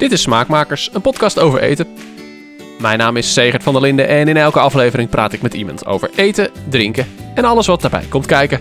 Dit 0.00 0.12
is 0.12 0.22
Smaakmakers, 0.22 0.90
een 0.92 1.00
podcast 1.00 1.38
over 1.38 1.60
eten. 1.60 1.86
Mijn 2.78 2.98
naam 2.98 3.16
is 3.16 3.32
Segert 3.32 3.62
van 3.62 3.72
der 3.72 3.82
Linden 3.82 4.08
en 4.08 4.28
in 4.28 4.36
elke 4.36 4.60
aflevering 4.60 5.08
praat 5.08 5.32
ik 5.32 5.42
met 5.42 5.54
iemand 5.54 5.86
over 5.86 6.10
eten, 6.14 6.50
drinken 6.68 7.06
en 7.34 7.44
alles 7.44 7.66
wat 7.66 7.80
daarbij 7.80 8.04
komt 8.08 8.26
kijken. 8.26 8.60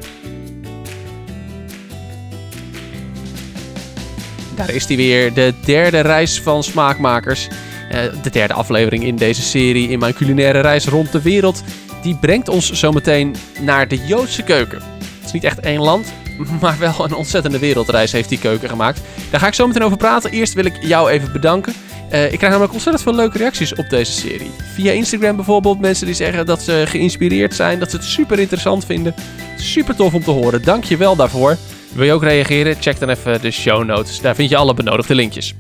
Daar 4.56 4.70
is 4.70 4.86
hij 4.86 4.96
weer, 4.96 5.34
de 5.34 5.54
derde 5.66 6.00
reis 6.00 6.42
van 6.42 6.64
Smaakmakers. 6.64 7.48
Eh, 7.90 8.00
de 8.24 8.30
derde 8.30 8.54
aflevering 8.54 9.04
in 9.04 9.16
deze 9.16 9.42
serie 9.42 9.90
in 9.90 10.00
mijn 10.00 10.14
culinaire 10.14 10.60
reis 10.60 10.86
rond 10.86 11.12
de 11.12 11.22
wereld. 11.22 11.64
Die 12.02 12.16
brengt 12.16 12.50
ons 12.50 12.72
zometeen 12.72 13.36
naar 13.62 13.88
de 13.88 14.06
Joodse 14.06 14.44
keuken. 14.44 14.82
Het 14.98 15.26
is 15.26 15.32
niet 15.32 15.44
echt 15.44 15.60
één 15.60 15.82
land, 15.82 16.14
maar 16.62 16.78
wel 16.80 16.96
een 16.98 17.14
ontzettende 17.14 17.60
wereldreis 17.60 18.12
heeft 18.12 18.30
die 18.30 18.40
keuken 18.40 18.70
gemaakt. 18.70 19.02
Daar 19.30 19.40
ga 19.40 19.48
ik 19.48 19.54
zo 19.54 19.68
meteen 19.68 19.84
over 19.84 19.98
praten. 19.98 20.32
Eerst 20.32 20.54
wil 20.54 20.66
ik 20.66 20.78
jou 20.82 21.10
even 21.10 21.32
bedanken. 21.32 21.74
Uh, 22.12 22.24
ik 22.24 22.38
krijg 22.38 22.52
namelijk 22.52 22.74
ontzettend 22.74 23.04
veel 23.04 23.16
leuke 23.16 23.38
reacties 23.38 23.76
op 23.76 23.90
deze 23.90 24.12
serie. 24.12 24.52
Via 24.74 24.92
Instagram 24.92 25.36
bijvoorbeeld, 25.36 25.80
mensen 25.80 26.06
die 26.06 26.16
zeggen 26.16 26.46
dat 26.46 26.62
ze 26.62 26.84
geïnspireerd 26.88 27.56
zijn, 27.56 27.80
dat 27.80 27.90
ze 27.90 27.96
het 27.96 28.06
super 28.06 28.40
interessant 28.40 28.86
vinden. 28.86 29.14
Super 29.58 29.96
tof 29.96 30.14
om 30.14 30.24
te 30.24 30.32
horen. 30.32 30.64
Dank 30.64 30.84
je 30.84 30.98
wel 30.98 31.16
daarvoor. 31.16 31.58
Wil 31.94 32.06
je 32.06 32.14
ook 32.14 32.24
reageren? 32.24 32.76
Check 32.80 33.00
dan 33.00 33.10
even 33.10 33.42
de 33.42 33.52
show 33.52 33.84
notes. 33.84 34.22
Daar 34.22 34.36
vind 34.36 34.50
je 34.50 34.58
alle 34.58 34.74
benodigde 34.74 35.16
linkjes. 35.16 35.56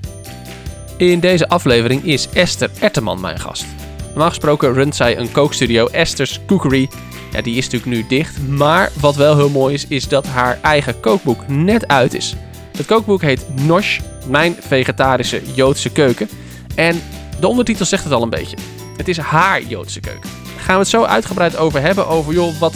In 0.97 1.19
deze 1.19 1.47
aflevering 1.47 2.03
is 2.03 2.29
Esther 2.33 2.69
Erteman 2.79 3.21
mijn 3.21 3.39
gast. 3.39 3.65
Normaal 4.09 4.29
gesproken 4.29 4.73
runt 4.73 4.95
zij 4.95 5.17
een 5.17 5.31
kookstudio 5.31 5.87
Esther's 5.87 6.39
Cookery 6.47 6.89
ja, 7.31 7.41
die 7.41 7.55
is 7.55 7.69
natuurlijk 7.69 7.91
nu 7.91 8.07
dicht. 8.07 8.47
Maar 8.47 8.91
wat 8.99 9.15
wel 9.15 9.35
heel 9.35 9.49
mooi 9.49 9.73
is, 9.73 9.87
is 9.87 10.07
dat 10.07 10.27
haar 10.27 10.59
eigen 10.61 10.99
kookboek 10.99 11.47
net 11.47 11.87
uit 11.87 12.13
is. 12.13 12.35
Het 12.77 12.85
kookboek 12.85 13.21
heet 13.21 13.45
Nosh, 13.65 13.99
mijn 14.27 14.55
vegetarische 14.59 15.41
Joodse 15.53 15.91
keuken. 15.91 16.29
En 16.75 17.01
de 17.39 17.47
ondertitel 17.47 17.85
zegt 17.85 18.03
het 18.03 18.13
al 18.13 18.23
een 18.23 18.29
beetje. 18.29 18.57
Het 18.97 19.07
is 19.07 19.17
haar 19.17 19.63
Joodse 19.63 19.99
keuken. 19.99 20.29
Daar 20.55 20.63
gaan 20.63 20.73
we 20.73 20.81
het 20.81 20.89
zo 20.89 21.03
uitgebreid 21.03 21.57
over 21.57 21.81
hebben. 21.81 22.07
Over, 22.07 22.33
joh, 22.33 22.59
wat 22.59 22.73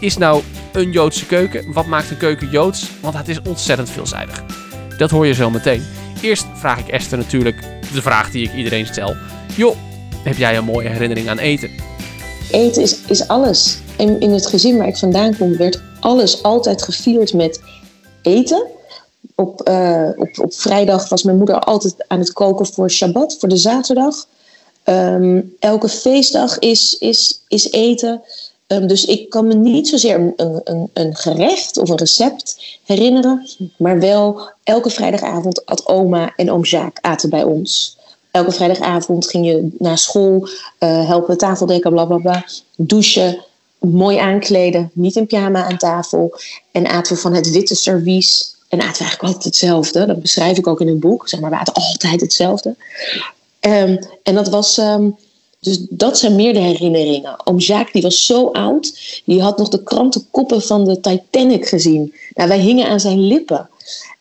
is 0.00 0.16
nou 0.16 0.42
een 0.72 0.90
Joodse 0.90 1.26
keuken? 1.26 1.72
Wat 1.72 1.86
maakt 1.86 2.10
een 2.10 2.16
keuken 2.16 2.50
Joods? 2.50 2.90
Want 3.00 3.16
het 3.16 3.28
is 3.28 3.42
ontzettend 3.42 3.90
veelzijdig. 3.90 4.44
Dat 4.98 5.10
hoor 5.10 5.26
je 5.26 5.34
zo 5.34 5.50
meteen. 5.50 5.82
Eerst 6.20 6.46
vraag 6.54 6.78
ik 6.78 6.88
Esther 6.88 7.18
natuurlijk 7.18 7.62
de 7.92 8.02
vraag 8.02 8.30
die 8.30 8.44
ik 8.44 8.54
iedereen 8.54 8.86
stel. 8.86 9.16
Joh, 9.56 9.76
heb 10.24 10.36
jij 10.36 10.56
een 10.56 10.64
mooie 10.64 10.88
herinnering 10.88 11.28
aan 11.28 11.38
eten? 11.38 11.70
Eten 12.50 12.82
is, 12.82 13.00
is 13.08 13.28
alles. 13.28 13.78
In, 13.98 14.20
in 14.20 14.32
het 14.32 14.46
gezin 14.46 14.76
waar 14.76 14.88
ik 14.88 14.96
vandaan 14.96 15.36
kom, 15.36 15.56
werd 15.56 15.80
alles 16.00 16.42
altijd 16.42 16.82
gevierd 16.82 17.32
met 17.32 17.60
eten. 18.22 18.66
Op, 19.34 19.68
uh, 19.68 20.08
op, 20.16 20.38
op 20.38 20.54
vrijdag 20.54 21.08
was 21.08 21.22
mijn 21.22 21.36
moeder 21.36 21.58
altijd 21.58 21.94
aan 22.08 22.18
het 22.18 22.32
koken 22.32 22.66
voor 22.66 22.90
Shabbat, 22.90 23.36
voor 23.38 23.48
de 23.48 23.56
zaterdag. 23.56 24.26
Um, 24.84 25.54
elke 25.58 25.88
feestdag 25.88 26.58
is, 26.58 26.96
is, 26.98 27.40
is 27.48 27.70
eten. 27.70 28.22
Um, 28.66 28.86
dus 28.86 29.04
ik 29.04 29.30
kan 29.30 29.46
me 29.46 29.54
niet 29.54 29.88
zozeer 29.88 30.14
een, 30.36 30.60
een, 30.64 30.90
een 30.92 31.16
gerecht 31.16 31.78
of 31.78 31.88
een 31.88 31.96
recept 31.96 32.78
herinneren, 32.84 33.48
maar 33.76 33.98
wel 34.00 34.40
elke 34.64 34.90
vrijdagavond 34.90 35.66
at 35.66 35.86
oma 35.86 36.32
en 36.36 36.50
oom 36.50 36.62
Jacques 36.62 37.12
aten 37.12 37.30
bij 37.30 37.42
ons. 37.42 37.96
Elke 38.34 38.52
vrijdagavond 38.52 39.26
ging 39.26 39.46
je 39.46 39.68
naar 39.78 39.98
school, 39.98 40.48
uh, 40.80 41.06
helpen 41.06 41.38
tafeldekken, 41.38 41.90
bla 41.90 42.04
bla 42.04 42.16
bla, 42.16 42.44
douchen, 42.76 43.44
mooi 43.78 44.16
aankleden, 44.16 44.90
niet 44.92 45.16
in 45.16 45.26
pyjama 45.26 45.64
aan 45.64 45.76
tafel. 45.76 46.38
En 46.72 46.86
aten 46.86 47.14
we 47.14 47.20
van 47.20 47.34
het 47.34 47.50
witte 47.50 47.74
servies. 47.74 48.54
En 48.68 48.78
aten 48.78 48.92
we 48.92 48.98
eigenlijk 48.98 49.22
altijd 49.22 49.44
hetzelfde. 49.44 50.06
Dat 50.06 50.20
beschrijf 50.20 50.58
ik 50.58 50.66
ook 50.66 50.80
in 50.80 50.88
het 50.88 51.00
boek. 51.00 51.28
Zeg 51.28 51.40
maar, 51.40 51.50
we 51.50 51.56
aten 51.56 51.74
altijd 51.74 52.20
hetzelfde. 52.20 52.76
Um, 53.60 53.98
en 54.22 54.34
dat 54.34 54.48
was... 54.48 54.78
Um, 54.78 55.16
dus 55.60 55.86
dat 55.90 56.18
zijn 56.18 56.34
meer 56.34 56.52
de 56.52 56.60
herinneringen. 56.60 57.46
Oom 57.46 57.58
Jacques, 57.58 57.92
die 57.92 58.02
was 58.02 58.26
zo 58.26 58.48
oud. 58.48 59.20
Die 59.24 59.42
had 59.42 59.58
nog 59.58 59.68
de 59.68 59.82
krantenkoppen 59.82 60.62
van 60.62 60.84
de 60.84 61.00
Titanic 61.00 61.68
gezien. 61.68 62.14
Nou, 62.34 62.48
wij 62.48 62.58
hingen 62.58 62.88
aan 62.88 63.00
zijn 63.00 63.20
lippen. 63.20 63.68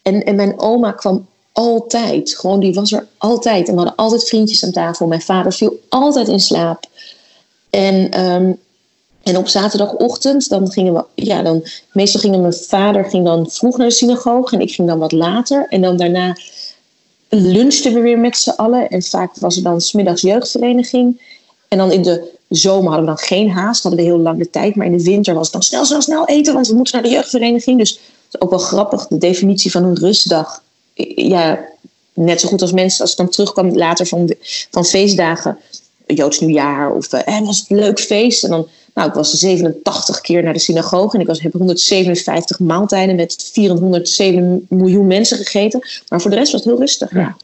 En, 0.01 0.23
en 0.23 0.35
mijn 0.35 0.59
oma 0.59 0.91
kwam 0.91 1.27
altijd. 1.53 2.35
Gewoon, 2.37 2.59
die 2.59 2.73
was 2.73 2.91
er 2.91 3.07
altijd. 3.17 3.67
En 3.67 3.73
we 3.73 3.79
hadden 3.79 3.97
altijd 3.97 4.27
vriendjes 4.27 4.63
aan 4.63 4.71
tafel. 4.71 5.07
Mijn 5.07 5.21
vader 5.21 5.53
viel 5.53 5.79
altijd 5.89 6.27
in 6.27 6.39
slaap. 6.39 6.85
En 7.69 8.21
um, 8.21 8.59
en 9.23 9.37
op 9.37 9.47
zaterdagochtend, 9.47 10.49
dan 10.49 10.71
gingen 10.71 10.93
we, 10.93 11.05
ja, 11.15 11.41
dan, 11.41 11.63
meestal 11.91 12.19
gingen 12.19 12.41
mijn 12.41 12.53
vader 12.53 13.05
ging 13.05 13.25
dan 13.25 13.49
vroeg 13.49 13.77
naar 13.77 13.87
de 13.87 13.93
synagoge 13.93 14.55
en 14.55 14.61
ik 14.61 14.73
ging 14.73 14.87
dan 14.87 14.99
wat 14.99 15.11
later. 15.11 15.65
En 15.69 15.81
dan 15.81 15.97
daarna 15.97 16.37
lunchten 17.29 17.93
we 17.93 17.99
weer 17.99 18.19
met 18.19 18.37
z'n 18.37 18.49
allen. 18.49 18.89
En 18.89 19.03
vaak 19.03 19.35
was 19.35 19.57
er 19.57 19.63
dan 19.63 19.81
smiddags 19.81 20.21
jeugdvereniging. 20.21 21.21
En 21.67 21.77
dan 21.77 21.91
in 21.91 22.01
de 22.01 22.31
zomer 22.49 22.91
hadden 22.91 23.09
we 23.09 23.15
dan 23.15 23.25
geen 23.25 23.49
haast, 23.49 23.83
hadden 23.83 24.01
we 24.01 24.07
heel 24.07 24.19
lang 24.19 24.37
de 24.37 24.49
tijd. 24.49 24.75
Maar 24.75 24.85
in 24.85 24.97
de 24.97 25.03
winter 25.03 25.33
was 25.33 25.43
het 25.43 25.53
dan 25.53 25.63
snel, 25.63 25.85
snel, 25.85 26.01
snel 26.01 26.27
eten, 26.27 26.53
want 26.53 26.67
we 26.67 26.75
moeten 26.75 26.93
naar 26.93 27.03
de 27.03 27.15
jeugdvereniging. 27.15 27.77
Dus 27.77 27.89
het 27.91 27.99
is 28.33 28.41
ook 28.41 28.49
wel 28.49 28.59
grappig, 28.59 29.07
de 29.07 29.17
definitie 29.17 29.71
van 29.71 29.83
een 29.83 29.97
rustdag. 29.97 30.63
Ja, 31.15 31.65
net 32.13 32.41
zo 32.41 32.47
goed 32.47 32.61
als 32.61 32.71
mensen, 32.71 33.01
als 33.01 33.11
ik 33.11 33.17
dan 33.17 33.29
terugkwam 33.29 33.75
later 33.75 34.05
van, 34.05 34.25
de, 34.25 34.37
van 34.71 34.85
feestdagen, 34.85 35.57
Joods 36.07 36.39
nieuwjaar 36.39 36.91
of 36.91 37.13
uh, 37.13 37.39
was 37.39 37.59
het 37.59 37.69
een 37.69 37.77
leuk 37.77 37.99
feest. 37.99 38.43
En 38.43 38.49
dan 38.49 38.67
nou, 38.93 39.07
ik 39.07 39.13
was 39.13 39.31
87 39.31 40.21
keer 40.21 40.43
naar 40.43 40.53
de 40.53 40.59
synagoge 40.59 41.15
en 41.15 41.21
ik 41.21 41.27
was, 41.27 41.41
heb 41.41 41.53
157 41.53 42.59
maaltijden 42.59 43.15
met 43.15 43.49
407 43.53 44.65
miljoen 44.69 45.07
mensen 45.07 45.37
gegeten. 45.37 45.87
Maar 46.07 46.21
voor 46.21 46.29
de 46.29 46.37
rest 46.37 46.51
was 46.51 46.61
het 46.61 46.69
heel 46.69 46.79
rustig. 46.79 47.13
Ja. 47.13 47.35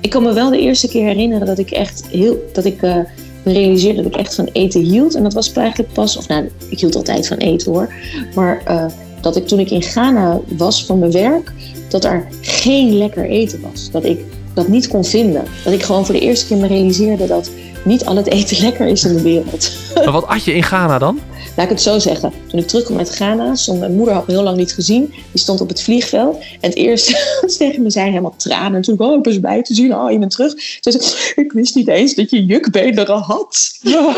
Ik 0.00 0.10
kan 0.10 0.22
me 0.22 0.32
wel 0.32 0.50
de 0.50 0.60
eerste 0.60 0.88
keer 0.88 1.04
herinneren 1.04 1.46
dat 1.46 1.58
ik 1.58 1.70
echt 1.70 2.06
heel. 2.06 2.36
dat 2.52 2.64
ik 2.64 2.82
uh, 2.82 2.96
me 3.44 3.52
realiseerde 3.52 4.02
dat 4.02 4.12
ik 4.12 4.18
echt 4.18 4.34
van 4.34 4.48
eten 4.52 4.80
hield. 4.80 5.14
En 5.14 5.22
dat 5.22 5.32
was 5.32 5.52
eigenlijk 5.52 5.92
pas. 5.92 6.16
of 6.16 6.28
nou, 6.28 6.50
ik 6.68 6.80
hield 6.80 6.96
altijd 6.96 7.26
van 7.26 7.36
eten 7.36 7.72
hoor. 7.72 7.92
Maar 8.34 8.62
uh, 8.68 8.84
dat 9.26 9.36
ik 9.36 9.46
toen 9.46 9.58
ik 9.58 9.70
in 9.70 9.82
Ghana 9.82 10.40
was 10.56 10.84
van 10.84 10.98
mijn 10.98 11.12
werk. 11.12 11.52
dat 11.88 12.04
er 12.04 12.26
geen 12.40 12.96
lekker 12.96 13.24
eten 13.24 13.60
was. 13.60 13.90
Dat 13.90 14.04
ik 14.04 14.18
dat 14.54 14.68
niet 14.68 14.88
kon 14.88 15.04
vinden. 15.04 15.44
Dat 15.64 15.72
ik 15.72 15.82
gewoon 15.82 16.04
voor 16.04 16.14
de 16.14 16.20
eerste 16.20 16.46
keer 16.46 16.56
me 16.56 16.66
realiseerde 16.66 17.26
dat 17.26 17.50
niet 17.84 18.04
al 18.04 18.16
het 18.16 18.26
eten 18.26 18.60
lekker 18.66 18.86
is 18.86 19.04
in 19.04 19.16
de 19.16 19.22
wereld. 19.22 19.70
Maar 19.94 20.12
wat 20.12 20.26
at 20.26 20.44
je 20.44 20.54
in 20.54 20.62
Ghana 20.62 20.98
dan? 20.98 21.20
Laat 21.56 21.64
ik 21.64 21.72
het 21.72 21.82
zo 21.82 21.98
zeggen. 21.98 22.32
Toen 22.46 22.60
ik 22.60 22.66
terugkwam 22.66 22.98
uit 22.98 23.10
Ghana, 23.10 23.54
stond 23.54 23.78
mijn 23.78 23.94
moeder 23.94 24.14
had 24.14 24.26
me 24.26 24.32
heel 24.32 24.42
lang 24.42 24.56
niet 24.56 24.72
gezien. 24.72 25.14
Die 25.32 25.40
stond 25.40 25.60
op 25.60 25.68
het 25.68 25.82
vliegveld. 25.82 26.38
En 26.60 26.68
het 26.68 26.74
eerste 26.74 27.18
tegen 27.58 27.82
me 27.82 27.90
zei 27.90 28.08
helemaal 28.08 28.34
tranen. 28.36 28.74
En 28.74 28.82
toen 28.82 28.98
oh, 28.98 29.18
ik 29.18 29.24
was 29.24 29.40
bij 29.40 29.62
te 29.62 29.74
zien. 29.74 29.94
Oh, 29.94 30.10
je 30.10 30.18
bent 30.18 30.30
terug. 30.30 30.52
Ze 30.80 30.90
zei, 30.90 31.04
ik 31.46 31.52
wist 31.52 31.74
niet 31.74 31.88
eens 31.88 32.14
dat 32.14 32.30
je 32.30 32.44
jukbeenderen 32.44 33.18
had. 33.18 33.78
Ja. 33.80 34.14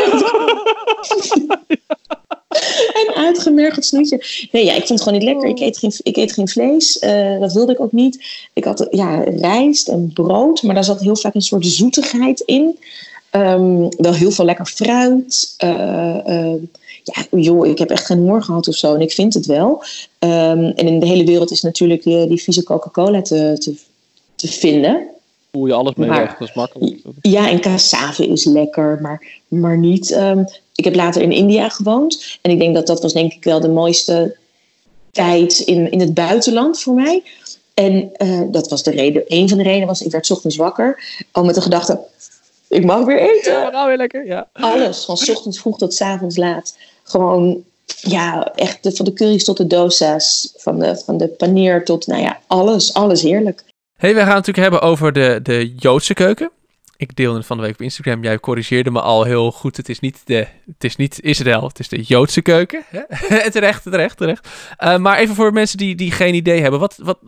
en 3.01 3.15
uitgemergeld 3.15 3.85
snoetje. 3.85 4.49
Nee, 4.53 4.65
ja, 4.65 4.73
ik 4.73 4.87
vond 4.87 4.89
het 4.89 5.03
gewoon 5.03 5.19
niet 5.19 5.29
lekker. 5.29 5.49
Ik 5.49 5.61
eet 5.61 5.79
geen, 5.79 5.93
ik 6.03 6.17
eet 6.17 6.33
geen 6.33 6.49
vlees. 6.49 7.03
Uh, 7.03 7.41
dat 7.41 7.53
wilde 7.53 7.73
ik 7.73 7.81
ook 7.81 7.93
niet. 7.93 8.25
Ik 8.53 8.65
had 8.65 8.87
ja, 8.91 9.21
rijst 9.21 9.89
en 9.89 10.11
brood. 10.13 10.63
Maar 10.63 10.75
daar 10.75 10.85
zat 10.85 11.01
heel 11.01 11.17
vaak 11.17 11.35
een 11.35 11.43
soort 11.43 11.67
zoetigheid 11.67 12.41
in. 12.41 12.79
Um, 13.33 13.89
wel 13.97 14.15
heel 14.15 14.31
veel 14.31 14.45
lekker 14.45 14.67
fruit. 14.67 15.55
Uh, 15.65 16.17
uh, 16.27 16.55
ja, 17.03 17.27
joh, 17.31 17.67
ik 17.67 17.79
heb 17.79 17.91
echt 17.91 18.07
geen 18.07 18.19
honger 18.19 18.43
gehad 18.43 18.69
of 18.69 18.75
zo. 18.75 18.95
En 18.95 19.01
ik 19.01 19.13
vind 19.13 19.35
het 19.35 19.47
wel. 19.47 19.83
Um, 20.19 20.65
en 20.65 20.87
in 20.87 21.01
de 21.01 21.07
hele 21.07 21.25
wereld 21.25 21.51
is 21.51 21.63
natuurlijk 21.63 22.03
die, 22.03 22.27
die 22.27 22.43
vieze 22.43 22.63
Coca-Cola 22.63 23.23
te, 23.23 23.57
te, 23.59 23.75
te 24.35 24.49
vinden. 24.49 25.07
Je 25.67 25.73
alles 25.73 25.95
mee 25.95 26.09
maar, 26.09 26.21
weg, 26.21 26.37
dat 26.37 26.49
is 26.49 26.55
makkelijk. 26.55 26.97
Ja, 27.23 27.51
en 27.51 27.61
cassave 27.61 28.27
is 28.27 28.45
lekker, 28.45 28.99
maar, 29.01 29.27
maar 29.49 29.79
niet... 29.79 30.11
Um, 30.11 30.47
ik 30.79 30.85
heb 30.85 30.95
later 30.95 31.23
in 31.23 31.33
India 31.33 31.69
gewoond. 31.69 32.39
En 32.43 32.51
ik 32.51 32.59
denk 32.59 32.75
dat 32.75 32.87
dat 32.87 33.03
was 33.03 33.13
denk 33.13 33.33
ik 33.33 33.45
wel 33.45 33.61
de 33.61 33.69
mooiste 33.69 34.37
tijd 35.11 35.59
in, 35.59 35.91
in 35.91 36.01
het 36.01 36.15
buitenland 36.15 36.81
voor 36.81 36.95
mij. 36.95 37.23
En 37.75 38.11
uh, 38.19 38.43
dat 38.51 38.69
was 38.69 38.83
de 38.83 38.91
reden. 38.91 39.25
Een 39.27 39.49
van 39.49 39.59
de 39.59 39.65
redenen 39.65 39.87
was, 39.87 40.03
ik 40.03 40.11
werd 40.11 40.31
ochtends 40.31 40.57
wakker. 40.57 41.03
Al 41.33 41.45
met 41.45 41.55
de 41.55 41.61
gedachte, 41.61 42.01
ik 42.69 42.85
mag 42.85 43.05
weer 43.05 43.19
eten. 43.19 43.53
Ja, 43.53 43.71
nou 43.71 43.89
weer 43.89 43.97
lekker, 43.97 44.27
ja. 44.27 44.49
Alles, 44.53 45.05
van 45.05 45.15
ochtends 45.15 45.59
vroeg 45.59 45.79
tot 45.79 46.01
avonds 46.01 46.37
laat. 46.37 46.77
Gewoon, 47.03 47.63
ja, 48.01 48.53
echt 48.55 48.83
de, 48.83 48.93
van 48.93 49.05
de 49.05 49.13
curry's 49.13 49.45
tot 49.45 49.57
de 49.57 49.67
dosa's. 49.67 50.53
Van 50.57 50.79
de, 50.79 51.03
van 51.05 51.17
de 51.17 51.29
paneer 51.29 51.85
tot, 51.85 52.07
nou 52.07 52.23
ja, 52.23 52.41
alles, 52.47 52.95
alles 52.95 53.23
heerlijk. 53.23 53.65
Hey, 53.99 54.15
we 54.15 54.21
gaan 54.21 54.37
het 54.37 54.47
natuurlijk 54.47 54.71
hebben 54.73 54.81
over 54.81 55.13
de, 55.13 55.41
de 55.43 55.75
Joodse 55.77 56.15
keuken 56.15 56.51
ik 56.99 57.17
deelde 57.17 57.43
van 57.43 57.57
de 57.57 57.63
week 57.63 57.73
op 57.73 57.83
Instagram. 57.83 58.23
Jij 58.23 58.39
corrigeerde 58.39 58.91
me 58.91 59.01
al 59.01 59.25
heel 59.25 59.53
goed. 59.53 59.77
Het 59.77 59.89
is 59.89 60.01
niet, 60.01 60.21
de, 60.25 60.47
het 60.67 60.85
is 60.85 60.97
niet 60.97 61.21
Israël, 61.23 61.63
het 61.63 61.79
is 61.79 61.89
de 61.89 62.03
Joodse 62.03 62.43
keuken. 62.43 62.85
terecht, 63.51 63.83
terecht, 63.83 64.17
terecht. 64.17 64.49
Uh, 64.85 64.97
maar 64.97 65.19
even 65.19 65.35
voor 65.35 65.53
mensen 65.53 65.79
die, 65.79 65.95
die 65.95 66.11
geen 66.11 66.35
idee 66.35 66.61
hebben. 66.61 66.81
Wat, 66.81 66.97
wat, 67.03 67.19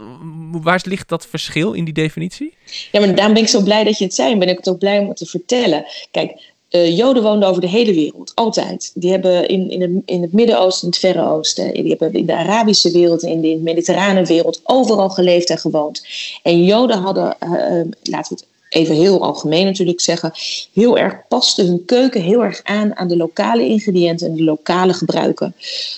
waar 0.51 0.81
ligt 0.85 1.09
dat 1.09 1.27
verschil 1.27 1.73
in 1.73 1.85
die 1.85 1.95
definitie? 1.95 2.55
Ja, 2.93 3.01
maar 3.01 3.15
daarom 3.15 3.35
ben 3.35 3.43
ik 3.43 3.49
zo 3.49 3.63
blij 3.63 3.85
dat 3.85 3.99
je 3.99 4.05
het 4.05 4.15
zei. 4.15 4.33
En 4.33 4.39
ben 4.39 4.49
ik 4.49 4.57
het 4.57 4.69
ook 4.69 4.79
blij 4.79 4.99
om 4.99 5.09
het 5.09 5.17
te 5.17 5.27
vertellen. 5.27 5.85
Kijk, 6.11 6.50
Uh, 6.71 6.97
Joden 6.97 7.23
woonden 7.23 7.49
over 7.49 7.61
de 7.61 7.69
hele 7.69 7.95
wereld, 7.95 8.33
altijd. 8.35 8.91
Die 8.95 9.11
hebben 9.11 9.49
in, 9.49 9.71
in, 9.71 9.81
het, 9.81 9.91
in 10.05 10.23
het 10.23 10.33
Midden-Oosten, 10.33 10.83
in 10.83 10.89
het 10.89 10.99
Verre 10.99 11.31
Oosten, 11.31 11.73
die 11.73 11.89
hebben 11.89 12.13
in 12.13 12.27
de 12.27 12.37
Arabische 12.37 12.91
wereld, 12.91 13.23
in 13.23 13.41
de 13.41 13.59
mediterrane 13.63 14.25
wereld, 14.25 14.61
overal 14.63 15.09
geleefd 15.09 15.51
en 15.51 15.59
gewoond. 15.59 16.07
En 16.43 16.65
Joden 16.65 16.99
hadden, 16.99 17.37
uh, 17.43 17.51
laten 18.03 18.37
we 18.37 18.41
het 18.41 18.45
even 18.71 18.95
heel 18.95 19.23
algemeen 19.23 19.65
natuurlijk 19.65 20.01
zeggen, 20.01 20.33
heel 20.73 20.99
erg 20.99 21.29
paste 21.29 21.63
hun 21.63 21.85
keuken 21.85 22.23
heel 22.23 22.45
erg 22.45 22.61
aan 22.63 22.97
aan 22.97 23.09
de 23.09 23.17
lokale 23.17 23.67
ingrediënten 23.67 24.27
en 24.27 24.35
de 24.35 24.45
lokale 24.45 24.93
gebruiken. 24.93 25.55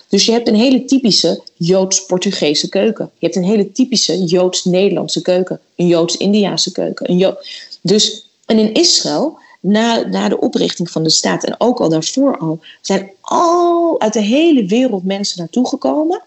Dus 0.08 0.24
je 0.24 0.32
hebt 0.32 0.48
een 0.48 0.54
hele 0.54 0.84
typische 0.84 1.42
Joods-Portugese 1.56 2.68
keuken. 2.68 3.10
Je 3.18 3.26
hebt 3.26 3.36
een 3.36 3.44
hele 3.44 3.72
typische 3.72 4.24
Joods-Nederlandse 4.24 5.22
keuken, 5.22 5.60
een 5.76 5.86
Joods-Indiaanse 5.86 6.72
keuken. 6.72 7.10
Een 7.10 7.18
jo 7.18 7.36
dus, 7.80 8.26
en 8.46 8.58
in 8.58 8.74
Israël 8.74 9.38
na, 9.62 10.06
na 10.06 10.28
de 10.28 10.40
oprichting 10.40 10.90
van 10.90 11.02
de 11.02 11.10
staat 11.10 11.44
en 11.44 11.54
ook 11.58 11.80
al 11.80 11.88
daarvoor 11.88 12.38
al, 12.38 12.60
zijn 12.80 13.10
al 13.20 14.00
uit 14.00 14.12
de 14.12 14.20
hele 14.20 14.66
wereld 14.66 15.04
mensen 15.04 15.38
naartoe 15.38 15.68
gekomen. 15.68 16.22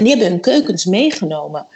En 0.00 0.06
die 0.06 0.14
hebben 0.14 0.32
hun 0.32 0.40
keukens 0.40 0.84
meegenomen. 0.84 1.66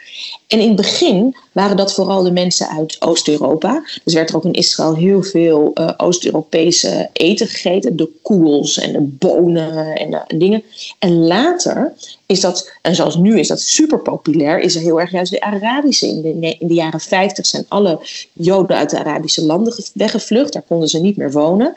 En 0.47 0.59
in 0.59 0.67
het 0.67 0.75
begin 0.75 1.35
waren 1.51 1.77
dat 1.77 1.93
vooral 1.93 2.23
de 2.23 2.31
mensen 2.31 2.69
uit 2.69 3.01
Oost-Europa. 3.01 3.83
Dus 4.03 4.13
werd 4.13 4.29
er 4.29 4.35
ook 4.35 4.45
in 4.45 4.53
Israël 4.53 4.95
heel 4.95 5.23
veel 5.23 5.71
uh, 5.73 5.91
Oost-Europese 5.97 7.09
eten 7.13 7.47
gegeten. 7.47 7.95
De 7.95 8.09
koels 8.21 8.79
en 8.79 8.91
de 8.91 9.01
bonen 9.01 9.95
en, 9.95 10.11
de, 10.11 10.37
dingen. 10.37 10.63
En 10.99 11.27
later 11.27 11.93
is 12.25 12.41
dat, 12.41 12.71
en 12.81 12.95
zoals 12.95 13.15
nu 13.15 13.39
is 13.39 13.47
dat 13.47 13.61
super 13.61 13.99
populair, 13.99 14.59
is 14.59 14.75
er 14.75 14.81
heel 14.81 14.99
erg 14.99 15.11
juist 15.11 15.31
de 15.31 15.41
Arabische. 15.41 16.07
In 16.07 16.21
de, 16.21 16.55
in 16.59 16.67
de 16.67 16.73
jaren 16.73 16.99
50 16.99 17.45
zijn 17.45 17.65
alle 17.67 17.99
Joden 18.33 18.77
uit 18.77 18.89
de 18.89 18.99
Arabische 18.99 19.45
landen 19.45 19.75
weggevlucht. 19.93 20.53
Daar 20.53 20.65
konden 20.67 20.89
ze 20.89 20.99
niet 20.99 21.17
meer 21.17 21.31
wonen. 21.31 21.73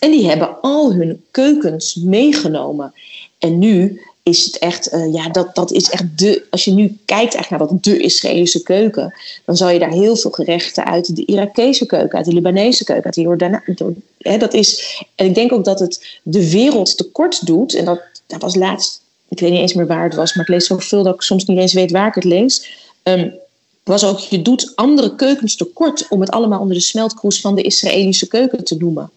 En 0.00 0.10
die 0.10 0.28
hebben 0.28 0.60
al 0.60 0.92
hun 0.92 1.24
keukens 1.30 1.94
meegenomen. 1.94 2.92
En 3.38 3.58
nu 3.58 4.00
is 4.28 4.44
het 4.44 4.58
echt, 4.58 4.92
uh, 4.92 5.12
ja, 5.12 5.28
dat, 5.28 5.54
dat 5.54 5.72
is 5.72 5.90
echt 5.90 6.18
de. 6.18 6.42
Als 6.50 6.64
je 6.64 6.70
nu 6.70 6.98
kijkt 7.04 7.34
echt 7.34 7.50
naar 7.50 7.58
wat 7.58 7.82
de 7.84 7.98
Israëlische 7.98 8.62
keuken, 8.62 9.14
dan 9.44 9.56
zal 9.56 9.68
je 9.68 9.78
daar 9.78 9.92
heel 9.92 10.16
veel 10.16 10.30
gerechten 10.30 10.84
uit 10.84 11.16
de 11.16 11.24
Irakese 11.26 11.86
keuken, 11.86 12.16
uit 12.18 12.26
de 12.26 12.32
Libanese 12.32 12.84
keuken, 12.84 13.04
uit 13.04 13.14
de 13.14 13.20
Jordaan. 13.20 13.62
Dat 14.38 14.54
is, 14.54 15.02
en 15.14 15.26
ik 15.26 15.34
denk 15.34 15.52
ook 15.52 15.64
dat 15.64 15.80
het 15.80 16.18
de 16.22 16.50
wereld 16.50 16.96
tekort 16.96 17.46
doet. 17.46 17.74
En 17.74 17.84
dat, 17.84 18.00
dat 18.26 18.42
was 18.42 18.54
laatst, 18.54 19.00
ik 19.28 19.40
weet 19.40 19.50
niet 19.50 19.60
eens 19.60 19.74
meer 19.74 19.86
waar 19.86 20.04
het 20.04 20.14
was, 20.14 20.34
maar 20.34 20.44
ik 20.44 20.50
lees 20.50 20.66
zoveel 20.66 21.02
dat 21.02 21.14
ik 21.14 21.22
soms 21.22 21.44
niet 21.44 21.58
eens 21.58 21.72
weet 21.72 21.90
waar 21.90 22.08
ik 22.08 22.14
het 22.14 22.24
lees. 22.24 22.68
Um, 23.02 23.34
was 23.84 24.04
ook, 24.04 24.18
je 24.18 24.42
doet 24.42 24.72
andere 24.74 25.14
keukens 25.14 25.56
tekort 25.56 26.06
om 26.08 26.20
het 26.20 26.30
allemaal 26.30 26.60
onder 26.60 26.74
de 26.74 26.82
smeltkroes 26.82 27.40
van 27.40 27.54
de 27.54 27.62
Israëlische 27.62 28.28
keuken 28.28 28.64
te 28.64 28.76
noemen. 28.76 29.10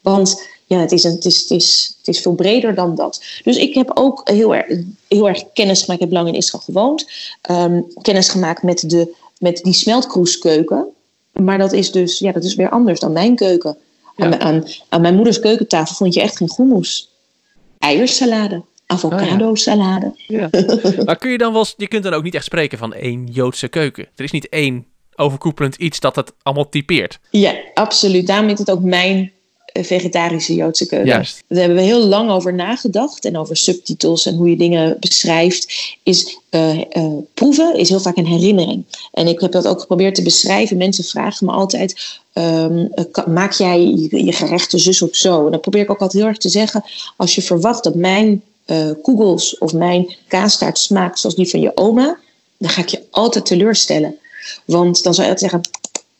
Want 0.00 0.42
ja, 0.68 0.78
het 0.78 0.92
is, 0.92 1.04
een, 1.04 1.12
het, 1.12 1.24
is, 1.24 1.40
het, 1.40 1.50
is, 1.50 1.94
het 1.98 2.08
is 2.08 2.20
veel 2.20 2.34
breder 2.34 2.74
dan 2.74 2.94
dat. 2.94 3.24
Dus 3.42 3.56
ik 3.56 3.74
heb 3.74 3.90
ook 3.94 4.20
heel 4.24 4.54
erg, 4.54 4.78
heel 5.08 5.28
erg 5.28 5.44
kennis 5.52 5.80
gemaakt. 5.80 6.00
Ik 6.00 6.08
heb 6.08 6.16
lang 6.16 6.28
in 6.28 6.34
Israël 6.34 6.62
gewoond. 6.64 7.10
Um, 7.50 7.86
kennis 8.02 8.28
gemaakt 8.28 8.62
met, 8.62 8.90
de, 8.90 9.14
met 9.38 9.56
die 9.56 9.72
smeltkroeskeuken. 9.72 10.86
Maar 11.32 11.58
dat 11.58 11.72
is 11.72 11.92
dus 11.92 12.18
ja, 12.18 12.32
dat 12.32 12.44
is 12.44 12.54
weer 12.54 12.70
anders 12.70 13.00
dan 13.00 13.12
mijn 13.12 13.36
keuken. 13.36 13.76
Aan, 14.16 14.40
aan, 14.40 14.64
aan, 14.88 15.00
mijn 15.00 15.14
moeders 15.14 15.40
keukentafel 15.40 15.94
vond 15.94 16.14
je 16.14 16.20
echt 16.20 16.36
geen 16.36 16.52
hummus. 16.56 17.10
Eiersalade, 17.78 18.62
avocado 18.86 19.54
salade. 19.54 20.12
ja. 20.26 20.48
maar 21.04 21.18
kun 21.18 21.30
je 21.30 21.38
dan 21.38 21.52
wel, 21.52 21.66
je 21.76 21.88
kunt 21.88 22.02
dan 22.02 22.14
ook 22.14 22.22
niet 22.22 22.34
echt 22.34 22.44
spreken 22.44 22.78
van 22.78 22.94
één 22.94 23.26
Joodse 23.26 23.68
keuken. 23.68 24.08
Er 24.16 24.24
is 24.24 24.30
niet 24.30 24.48
één 24.48 24.86
overkoepelend 25.16 25.76
iets 25.76 26.00
dat 26.00 26.16
het 26.16 26.32
allemaal 26.42 26.68
typeert. 26.68 27.18
Ja, 27.30 27.54
absoluut. 27.74 28.26
Daarom 28.26 28.48
is 28.48 28.58
het 28.58 28.70
ook 28.70 28.82
mijn 28.82 29.32
vegetarische 29.84 30.54
Joodse 30.54 30.86
keuken. 30.86 31.08
Juist. 31.08 31.42
Daar 31.48 31.58
hebben 31.58 31.76
we 31.76 31.84
heel 31.84 32.06
lang 32.06 32.30
over 32.30 32.54
nagedacht 32.54 33.24
en 33.24 33.36
over 33.36 33.56
subtitels 33.56 34.26
en 34.26 34.34
hoe 34.34 34.50
je 34.50 34.56
dingen 34.56 34.96
beschrijft. 35.00 35.96
Is 36.02 36.38
uh, 36.50 36.76
uh, 36.76 37.12
proeven 37.34 37.74
is 37.74 37.88
heel 37.88 38.00
vaak 38.00 38.16
een 38.16 38.26
herinnering. 38.26 38.84
En 39.12 39.26
ik 39.26 39.40
heb 39.40 39.52
dat 39.52 39.66
ook 39.66 39.80
geprobeerd 39.80 40.14
te 40.14 40.22
beschrijven. 40.22 40.76
Mensen 40.76 41.04
vragen 41.04 41.46
me 41.46 41.52
altijd: 41.52 42.18
um, 42.32 42.90
maak 43.26 43.52
jij 43.52 43.80
je, 43.80 44.24
je 44.24 44.32
gerechten 44.32 44.78
zus 44.78 45.02
of 45.02 45.16
zo? 45.16 45.44
En 45.44 45.50
dan 45.50 45.60
probeer 45.60 45.82
ik 45.82 45.90
ook 45.90 46.00
altijd 46.00 46.22
heel 46.22 46.30
erg 46.30 46.38
te 46.38 46.48
zeggen: 46.48 46.84
als 47.16 47.34
je 47.34 47.42
verwacht 47.42 47.84
dat 47.84 47.94
mijn 47.94 48.42
uh, 48.66 48.90
koegels 49.02 49.58
of 49.58 49.72
mijn 49.72 50.14
kaastaart 50.28 50.78
smaakt 50.78 51.18
zoals 51.18 51.34
die 51.34 51.50
van 51.50 51.60
je 51.60 51.72
oma, 51.74 52.18
dan 52.58 52.70
ga 52.70 52.80
ik 52.80 52.88
je 52.88 53.02
altijd 53.10 53.46
teleurstellen. 53.46 54.18
Want 54.64 55.02
dan 55.02 55.14
zou 55.14 55.26
je 55.26 55.32
altijd 55.32 55.50
zeggen: 55.50 55.70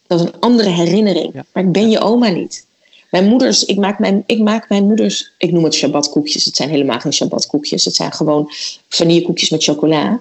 dat 0.06 0.20
is 0.20 0.26
een 0.26 0.40
andere 0.40 0.70
herinnering. 0.70 1.34
Maar 1.52 1.64
ik 1.64 1.72
ben 1.72 1.90
je 1.90 2.00
oma 2.00 2.28
niet. 2.28 2.66
Mijn 3.10 3.28
moeders, 3.28 3.64
ik 3.64 3.76
maak 3.76 3.98
mijn, 3.98 4.22
ik 4.26 4.38
maak 4.38 4.68
mijn 4.68 4.86
moeders, 4.86 5.32
ik 5.38 5.52
noem 5.52 5.64
het 5.64 5.74
Shabbatkoekjes. 5.74 6.44
Het 6.44 6.56
zijn 6.56 6.68
helemaal 6.68 7.00
geen 7.00 7.12
Shabbatkoekjes. 7.12 7.84
Het 7.84 7.94
zijn 7.94 8.12
gewoon 8.12 8.50
vanillekoekjes 8.88 9.50
met 9.50 9.64
chocola. 9.64 10.20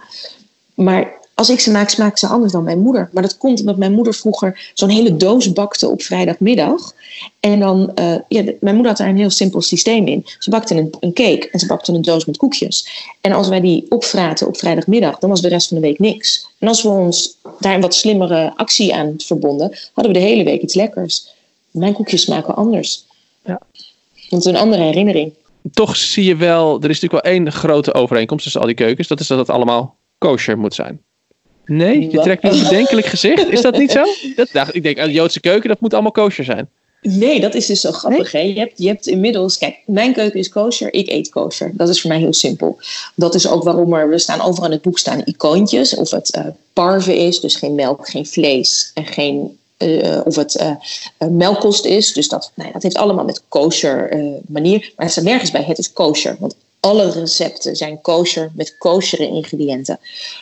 Maar 0.74 1.18
als 1.38 1.50
ik 1.50 1.60
ze 1.60 1.72
maak, 1.72 1.90
smaken 1.90 2.18
ze 2.18 2.28
anders 2.28 2.52
dan 2.52 2.64
mijn 2.64 2.80
moeder. 2.80 3.10
Maar 3.12 3.24
dat 3.24 3.38
komt 3.38 3.60
omdat 3.60 3.78
mijn 3.78 3.94
moeder 3.94 4.14
vroeger 4.14 4.72
zo'n 4.74 4.90
hele 4.90 5.16
doos 5.16 5.54
bakte 5.54 5.90
op 5.90 6.02
vrijdagmiddag. 6.02 6.94
En 7.40 7.60
dan, 7.60 7.92
uh, 7.96 8.16
ja, 8.28 8.44
mijn 8.60 8.76
moeder 8.76 8.88
had 8.88 8.98
daar 8.98 9.10
een 9.10 9.18
heel 9.18 9.30
simpel 9.30 9.62
systeem 9.62 10.08
in. 10.08 10.26
Ze 10.40 10.50
bakte 10.50 10.76
een, 10.76 10.94
een 11.00 11.14
cake 11.14 11.50
en 11.52 11.60
ze 11.60 11.66
bakte 11.66 11.94
een 11.94 12.02
doos 12.02 12.26
met 12.26 12.38
koekjes. 12.38 12.88
En 13.22 13.32
als 13.32 13.48
wij 13.48 13.62
die 13.62 13.86
opvraten 13.90 14.48
op 14.48 14.58
vrijdagmiddag, 14.58 15.20
dan 15.20 15.30
was 15.30 15.42
de 15.42 15.48
rest 15.48 15.68
van 15.68 15.78
de 15.78 15.84
week 15.84 16.00
niks. 16.00 16.48
En 16.60 16.68
als 16.68 16.84
we 16.84 16.90
ons 16.90 17.38
daar 17.60 17.74
een 17.74 17.82
wat 17.82 17.96
slimmere 17.96 18.54
actie 18.56 18.96
aan 18.96 19.14
verbonden, 19.18 19.78
hadden 19.94 20.14
we 20.14 20.20
de 20.20 20.26
hele 20.26 20.44
week 20.44 20.62
iets 20.62 20.76
lekkers 20.76 21.36
mijn 21.78 21.94
koekjes 21.94 22.22
smaken 22.22 22.56
anders. 22.56 23.06
Ja. 23.46 23.62
Want 24.30 24.46
een 24.46 24.56
andere 24.56 24.84
herinnering. 24.84 25.34
Toch 25.72 25.96
zie 25.96 26.24
je 26.24 26.36
wel, 26.36 26.82
er 26.82 26.90
is 26.90 27.00
natuurlijk 27.00 27.24
wel 27.24 27.34
één 27.34 27.52
grote 27.52 27.94
overeenkomst 27.94 28.44
tussen 28.44 28.62
al 28.62 28.68
die 28.68 28.76
keukens. 28.76 29.08
Dat 29.08 29.20
is 29.20 29.28
dat 29.28 29.38
het 29.38 29.50
allemaal 29.50 29.96
kosher 30.18 30.58
moet 30.58 30.74
zijn. 30.74 31.02
Nee, 31.66 32.12
je 32.12 32.20
trekt 32.20 32.44
een 32.44 32.64
bedenkelijk 32.64 33.08
gezicht. 33.08 33.50
Is 33.50 33.62
dat 33.62 33.78
niet 33.78 33.92
zo? 33.92 34.04
Dat, 34.36 34.54
nou, 34.54 34.70
ik 34.72 34.84
denk, 34.84 34.98
een 34.98 35.12
Joodse 35.12 35.40
keuken, 35.40 35.70
dat 35.70 35.80
moet 35.80 35.94
allemaal 35.94 36.12
kosher 36.12 36.44
zijn. 36.44 36.70
Nee, 37.02 37.40
dat 37.40 37.54
is 37.54 37.66
dus 37.66 37.82
zo 37.82 37.92
grappig. 37.92 38.32
Hè? 38.32 38.40
Je, 38.40 38.60
hebt, 38.60 38.74
je 38.76 38.88
hebt 38.88 39.08
inmiddels, 39.08 39.58
kijk, 39.58 39.78
mijn 39.86 40.14
keuken 40.14 40.40
is 40.40 40.50
kosher, 40.50 40.94
ik 40.94 41.10
eet 41.10 41.30
kosher. 41.30 41.72
Dat 41.74 41.90
is 41.90 42.02
voor 42.02 42.10
mij 42.10 42.20
heel 42.20 42.34
simpel. 42.34 42.80
Dat 43.16 43.36
is 43.36 43.48
ook 43.48 43.64
waarom 43.64 43.94
er, 43.94 44.10
we 44.10 44.18
staan 44.18 44.42
overal 44.42 44.66
in 44.66 44.72
het 44.72 44.82
boek 44.82 45.00
staan 45.00 45.22
icoontjes. 45.26 45.96
Of 45.96 46.12
het 46.12 46.36
uh, 46.38 46.46
parve 46.74 47.18
is, 47.18 47.40
dus 47.40 47.56
geen 47.56 47.76
melk, 47.76 48.10
geen 48.10 48.26
vlees 48.26 48.92
en 48.94 49.06
geen 49.06 49.58
uh, 49.78 50.22
of 50.24 50.36
het 50.36 50.56
uh, 51.20 51.28
melkkost 51.30 51.86
is. 51.86 52.14
Dus 52.14 52.28
dat, 52.28 52.52
nou, 52.54 52.72
dat 52.72 52.84
heeft 52.84 52.98
allemaal 52.98 53.26
met 53.26 53.42
kosher 53.48 54.18
manier. 54.48 54.80
Maar 54.96 55.06
het 55.06 55.12
staat 55.12 55.24
nergens 55.24 55.52
bij, 55.52 55.64
het 55.64 55.78
is 55.78 55.94
kosher. 55.94 56.38
Want 56.40 56.56
alle 56.80 57.12
recepten 57.12 57.76
zijn 57.76 58.02
kosher 58.02 58.52
met 58.56 58.78
kosheren 58.78 59.30
ingrediënten. 59.30 60.00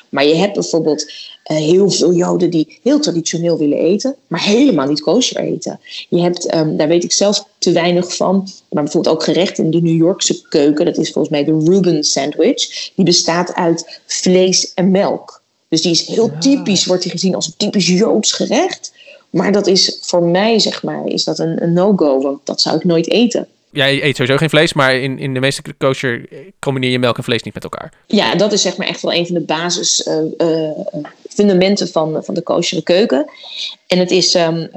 Maar 0.10 0.26
je 0.26 0.36
hebt 0.36 0.54
bijvoorbeeld 0.54 1.12
heel 1.44 1.90
veel 1.90 2.14
Joden 2.14 2.50
die 2.50 2.80
heel 2.84 3.00
traditioneel 3.00 3.58
willen 3.58 3.78
eten, 3.78 4.16
maar 4.28 4.44
helemaal 4.44 4.88
niet 4.88 5.02
kosher 5.02 5.38
eten. 5.38 5.80
Je 6.10 6.22
hebt, 6.22 6.56
um, 6.56 6.78
daar 6.78 6.88
weet 6.88 7.04
ik 7.04 7.12
zelf 7.12 7.48
te 7.58 7.72
weinig 7.72 8.16
van, 8.16 8.50
maar 8.70 8.84
bijvoorbeeld 8.84 9.16
ook 9.16 9.24
gerecht 9.24 9.58
in 9.58 9.72
de 9.72 9.82
New 9.82 9.98
Yorkse 9.98 10.48
keuken, 10.50 10.86
dat 10.86 10.98
is 10.98 11.12
volgens 11.12 11.34
mij 11.34 11.44
de 11.44 11.64
Reuben 11.66 12.04
sandwich, 12.04 12.92
die 12.96 13.06
bestaat 13.06 13.54
uit 13.54 14.02
vlees 14.06 14.74
en 14.74 14.92
melk. 14.92 15.42
Dus 15.68 15.82
die 15.82 15.92
is 15.92 16.08
heel 16.08 16.32
typisch, 16.40 16.86
wordt 16.86 17.04
die 17.04 17.12
gezien 17.12 17.36
als 17.36 17.46
een 17.46 17.58
typisch 17.58 17.88
Joods 17.88 18.32
gerecht. 18.32 18.94
Maar 19.36 19.52
dat 19.52 19.68
is 19.68 19.98
voor 20.02 20.24
mij, 20.24 20.60
zeg 20.60 20.84
maar, 20.84 21.06
is 21.06 21.24
dat 21.24 21.40
een, 21.40 21.64
een 21.64 21.74
no-go, 21.74 22.22
want 22.22 22.40
dat 22.44 22.62
zou 22.62 22.76
ik 22.76 22.84
nooit 22.84 23.10
eten. 23.10 23.48
Jij 23.72 24.04
eet 24.04 24.16
sowieso 24.16 24.38
geen 24.38 24.50
vlees, 24.50 24.74
maar 24.74 24.96
in, 24.96 25.20
in 25.20 25.34
de 25.34 25.40
meeste 25.40 25.62
kosher 25.78 26.30
combineer 26.60 26.92
je 26.92 27.00
melk 27.00 27.18
en 27.18 27.24
vlees 27.24 27.44
niet 27.44 27.54
met 27.54 27.64
elkaar. 27.64 27.94
Ja, 28.08 28.36
dat 28.36 28.52
is 28.52 28.62
zeg 28.62 28.78
maar 28.78 28.88
echt 28.88 29.02
wel 29.02 29.14
een 29.14 29.26
van 29.26 29.36
de 29.36 29.42
basis 29.42 30.08
uh, 30.08 30.50
uh, 30.50 30.70
fundamenten 31.30 31.88
van, 31.88 32.24
van 32.24 32.34
de 32.34 32.42
kosher 32.42 32.84
keuken. 32.84 33.26
En 33.88 34.00
het 34.00 34.12
is... 34.12 34.36
Um, 34.36 34.70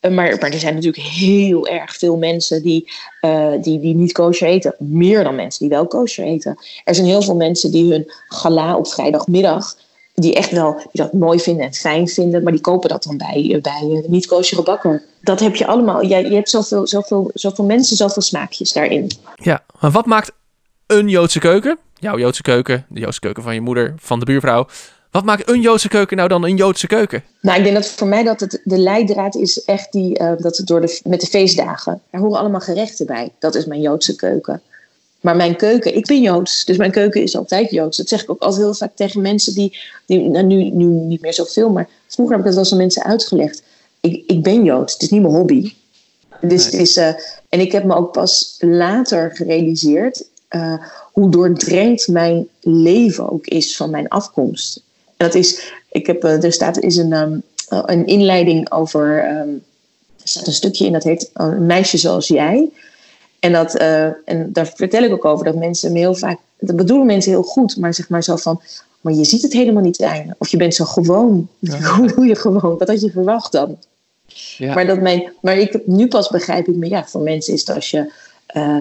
maar, 0.00 0.10
maar 0.10 0.50
er 0.50 0.58
zijn 0.58 0.74
natuurlijk 0.74 1.04
heel 1.04 1.66
erg 1.66 1.96
veel 1.96 2.16
mensen 2.16 2.62
die, 2.62 2.90
uh, 3.20 3.52
die, 3.60 3.80
die 3.80 3.94
niet 3.94 4.12
kosher 4.12 4.48
eten. 4.48 4.74
Meer 4.78 5.24
dan 5.24 5.34
mensen 5.34 5.60
die 5.60 5.76
wel 5.76 5.86
kosher 5.86 6.24
eten. 6.24 6.58
Er 6.84 6.94
zijn 6.94 7.06
heel 7.06 7.22
veel 7.22 7.36
mensen 7.36 7.70
die 7.70 7.90
hun 7.90 8.12
gala 8.28 8.76
op 8.76 8.88
vrijdagmiddag 8.88 9.76
die 10.20 10.34
echt 10.34 10.50
wel 10.50 10.74
die 10.74 11.02
dat 11.02 11.12
mooi 11.12 11.40
vinden 11.40 11.66
en 11.66 11.74
fijn 11.74 12.08
vinden, 12.08 12.42
maar 12.42 12.52
die 12.52 12.60
kopen 12.60 12.88
dat 12.88 13.02
dan 13.02 13.16
bij, 13.16 13.52
eh, 13.54 13.60
bij 13.60 14.00
de 14.02 14.04
niet-koosjere 14.08 14.62
bakker. 14.62 15.02
Dat 15.20 15.40
heb 15.40 15.56
je 15.56 15.66
allemaal. 15.66 16.02
Je, 16.02 16.16
je 16.16 16.34
hebt 16.34 16.50
zoveel, 16.50 16.86
zoveel, 16.86 17.30
zoveel 17.34 17.64
mensen, 17.64 17.96
zoveel 17.96 18.22
smaakjes 18.22 18.72
daarin. 18.72 19.10
Ja, 19.34 19.64
maar 19.80 19.90
wat 19.90 20.06
maakt 20.06 20.32
een 20.86 21.08
Joodse 21.08 21.38
keuken, 21.38 21.78
jouw 21.94 22.18
Joodse 22.18 22.42
keuken, 22.42 22.86
de 22.88 23.00
Joodse 23.00 23.20
keuken 23.20 23.42
van 23.42 23.54
je 23.54 23.60
moeder, 23.60 23.94
van 23.96 24.18
de 24.18 24.24
buurvrouw, 24.24 24.66
wat 25.10 25.24
maakt 25.24 25.48
een 25.50 25.60
Joodse 25.60 25.88
keuken 25.88 26.16
nou 26.16 26.28
dan 26.28 26.44
een 26.44 26.56
Joodse 26.56 26.86
keuken? 26.86 27.22
Nou, 27.40 27.58
ik 27.58 27.64
denk 27.64 27.76
dat 27.76 27.86
voor 27.86 28.08
mij 28.08 28.22
dat 28.22 28.40
het 28.40 28.60
de 28.64 28.78
leidraad 28.78 29.34
is 29.34 29.64
echt 29.64 29.92
die, 29.92 30.20
uh, 30.20 30.32
dat 30.38 30.56
het 30.56 30.66
door 30.66 30.80
de, 30.80 31.00
met 31.04 31.20
de 31.20 31.26
feestdagen. 31.26 32.00
Er 32.10 32.20
horen 32.20 32.38
allemaal 32.38 32.60
gerechten 32.60 33.06
bij. 33.06 33.30
Dat 33.38 33.54
is 33.54 33.66
mijn 33.66 33.80
Joodse 33.80 34.16
keuken. 34.16 34.62
Maar 35.20 35.36
mijn 35.36 35.56
keuken, 35.56 35.96
ik 35.96 36.06
ben 36.06 36.22
Joods, 36.22 36.64
dus 36.64 36.76
mijn 36.76 36.90
keuken 36.90 37.22
is 37.22 37.36
altijd 37.36 37.70
Joods. 37.70 37.96
Dat 37.96 38.08
zeg 38.08 38.22
ik 38.22 38.30
ook 38.30 38.42
altijd 38.42 38.62
heel 38.62 38.74
vaak 38.74 38.96
tegen 38.96 39.20
mensen 39.20 39.54
die, 39.54 39.78
die 40.06 40.28
nou, 40.28 40.44
nu, 40.44 40.70
nu 40.70 40.84
niet 40.84 41.20
meer 41.20 41.34
zoveel, 41.34 41.70
maar 41.70 41.88
vroeger 42.06 42.36
heb 42.36 42.46
ik 42.46 42.52
dat 42.52 42.54
wel 42.54 42.64
eens 42.64 42.72
aan 42.72 42.78
mensen 42.78 43.04
uitgelegd. 43.04 43.62
Ik, 44.00 44.22
ik 44.26 44.42
ben 44.42 44.64
Joods, 44.64 44.92
het 44.92 45.02
is 45.02 45.10
niet 45.10 45.22
mijn 45.22 45.34
hobby. 45.34 45.72
Dus 46.40 46.64
het 46.64 46.74
is, 46.74 46.96
uh, 46.96 47.08
en 47.48 47.60
ik 47.60 47.72
heb 47.72 47.84
me 47.84 47.94
ook 47.94 48.12
pas 48.12 48.56
later 48.60 49.30
gerealiseerd 49.34 50.24
uh, 50.50 50.74
hoe 51.12 51.30
doordrenkt 51.30 52.08
mijn 52.08 52.48
leven 52.60 53.32
ook 53.32 53.46
is 53.46 53.76
van 53.76 53.90
mijn 53.90 54.08
afkomst. 54.08 54.82
En 55.16 55.26
dat 55.26 55.34
is, 55.34 55.72
ik 55.90 56.06
heb, 56.06 56.24
uh, 56.24 56.44
er 56.44 56.52
staat 56.52 56.78
is 56.78 56.96
een, 56.96 57.12
um, 57.12 57.42
een 57.68 58.06
inleiding 58.06 58.72
over, 58.72 59.30
um, 59.30 59.64
er 60.22 60.28
staat 60.28 60.46
een 60.46 60.52
stukje 60.52 60.86
in 60.86 60.92
dat 60.92 61.04
heet 61.04 61.30
Een 61.32 61.66
meisje 61.66 61.98
zoals 61.98 62.28
jij. 62.28 62.68
En, 63.40 63.52
dat, 63.52 63.74
en 63.74 64.52
daar 64.52 64.72
vertel 64.74 65.02
ik 65.02 65.12
ook 65.12 65.24
over 65.24 65.44
dat 65.44 65.54
mensen 65.54 65.92
me 65.92 65.98
heel 65.98 66.14
vaak, 66.14 66.38
dat 66.58 66.76
bedoelen 66.76 67.06
mensen 67.06 67.30
heel 67.30 67.42
goed, 67.42 67.76
maar 67.76 67.94
zeg 67.94 68.08
maar 68.08 68.22
zo 68.24 68.36
van, 68.36 68.60
maar 69.00 69.12
je 69.12 69.24
ziet 69.24 69.42
het 69.42 69.52
helemaal 69.52 69.82
niet 69.82 69.96
zijn. 69.96 70.34
Of 70.38 70.48
je 70.48 70.56
bent 70.56 70.74
zo 70.74 70.84
gewoon. 70.84 71.48
Ja. 71.58 71.78
Hoe 71.96 72.12
doe 72.14 72.26
je 72.26 72.34
gewoon? 72.34 72.78
Wat 72.78 72.88
had 72.88 73.00
je 73.00 73.10
verwacht 73.10 73.52
dan? 73.52 73.76
Ja. 74.56 74.74
Maar, 74.74 74.86
dat 74.86 75.00
mijn, 75.00 75.32
maar 75.40 75.58
ik, 75.58 75.86
nu 75.86 76.08
pas 76.08 76.28
begrijp 76.28 76.66
ik 76.68 76.76
me, 76.76 76.88
ja, 76.88 77.04
voor 77.06 77.20
mensen 77.20 77.54
is 77.54 77.60
het 77.60 77.76
als 77.76 77.90
je 77.90 78.12
uh, 78.56 78.78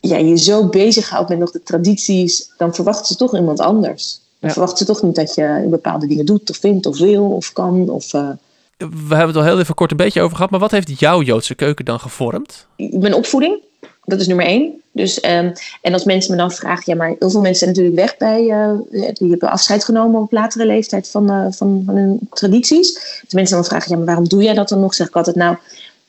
ja, 0.00 0.16
je 0.16 0.38
zo 0.38 0.66
bezighoudt 0.66 1.28
met 1.28 1.38
nog 1.38 1.50
de 1.50 1.62
tradities, 1.62 2.50
dan 2.56 2.74
verwachten 2.74 3.06
ze 3.06 3.16
toch 3.16 3.34
iemand 3.34 3.60
anders. 3.60 4.20
Dan 4.38 4.48
ja. 4.48 4.50
verwachten 4.50 4.78
ze 4.78 4.92
toch 4.92 5.02
niet 5.02 5.14
dat 5.14 5.34
je 5.34 5.66
bepaalde 5.70 6.06
dingen 6.06 6.26
doet, 6.26 6.50
of 6.50 6.56
vindt, 6.56 6.86
of 6.86 6.98
wil, 6.98 7.24
of 7.24 7.52
kan. 7.52 7.88
Of, 7.88 8.12
uh... 8.12 8.28
We 8.76 8.86
hebben 9.14 9.26
het 9.26 9.36
al 9.36 9.42
heel 9.42 9.58
even 9.58 9.74
kort 9.74 9.90
een 9.90 9.96
beetje 9.96 10.22
over 10.22 10.36
gehad, 10.36 10.50
maar 10.50 10.60
wat 10.60 10.70
heeft 10.70 11.00
jouw 11.00 11.22
Joodse 11.22 11.54
keuken 11.54 11.84
dan 11.84 12.00
gevormd? 12.00 12.66
Mijn 12.76 13.14
opvoeding, 13.14 13.60
dat 14.04 14.20
is 14.20 14.26
nummer 14.26 14.46
één. 14.46 14.82
Dus, 14.92 15.24
um, 15.24 15.52
en 15.82 15.92
als 15.92 16.04
mensen 16.04 16.30
me 16.30 16.36
dan 16.36 16.52
vragen, 16.52 16.82
ja, 16.86 16.94
maar 16.94 17.14
heel 17.18 17.30
veel 17.30 17.40
mensen 17.40 17.58
zijn 17.58 17.70
natuurlijk 17.70 17.96
weg 17.96 18.16
bij, 18.16 18.42
uh, 18.42 19.10
die 19.12 19.30
hebben 19.30 19.50
afscheid 19.50 19.84
genomen 19.84 20.20
op 20.20 20.32
latere 20.32 20.66
leeftijd 20.66 21.08
van, 21.08 21.30
uh, 21.30 21.46
van, 21.50 21.82
van 21.86 21.96
hun 21.96 22.28
tradities. 22.30 22.92
Dus 23.22 23.32
mensen 23.32 23.56
dan 23.56 23.64
vragen, 23.64 23.90
ja, 23.90 23.96
maar 23.96 24.06
waarom 24.06 24.28
doe 24.28 24.42
jij 24.42 24.54
dat 24.54 24.68
dan 24.68 24.80
nog? 24.80 24.94
Zeg 24.94 25.08
ik 25.08 25.16
altijd, 25.16 25.36
nou, 25.36 25.56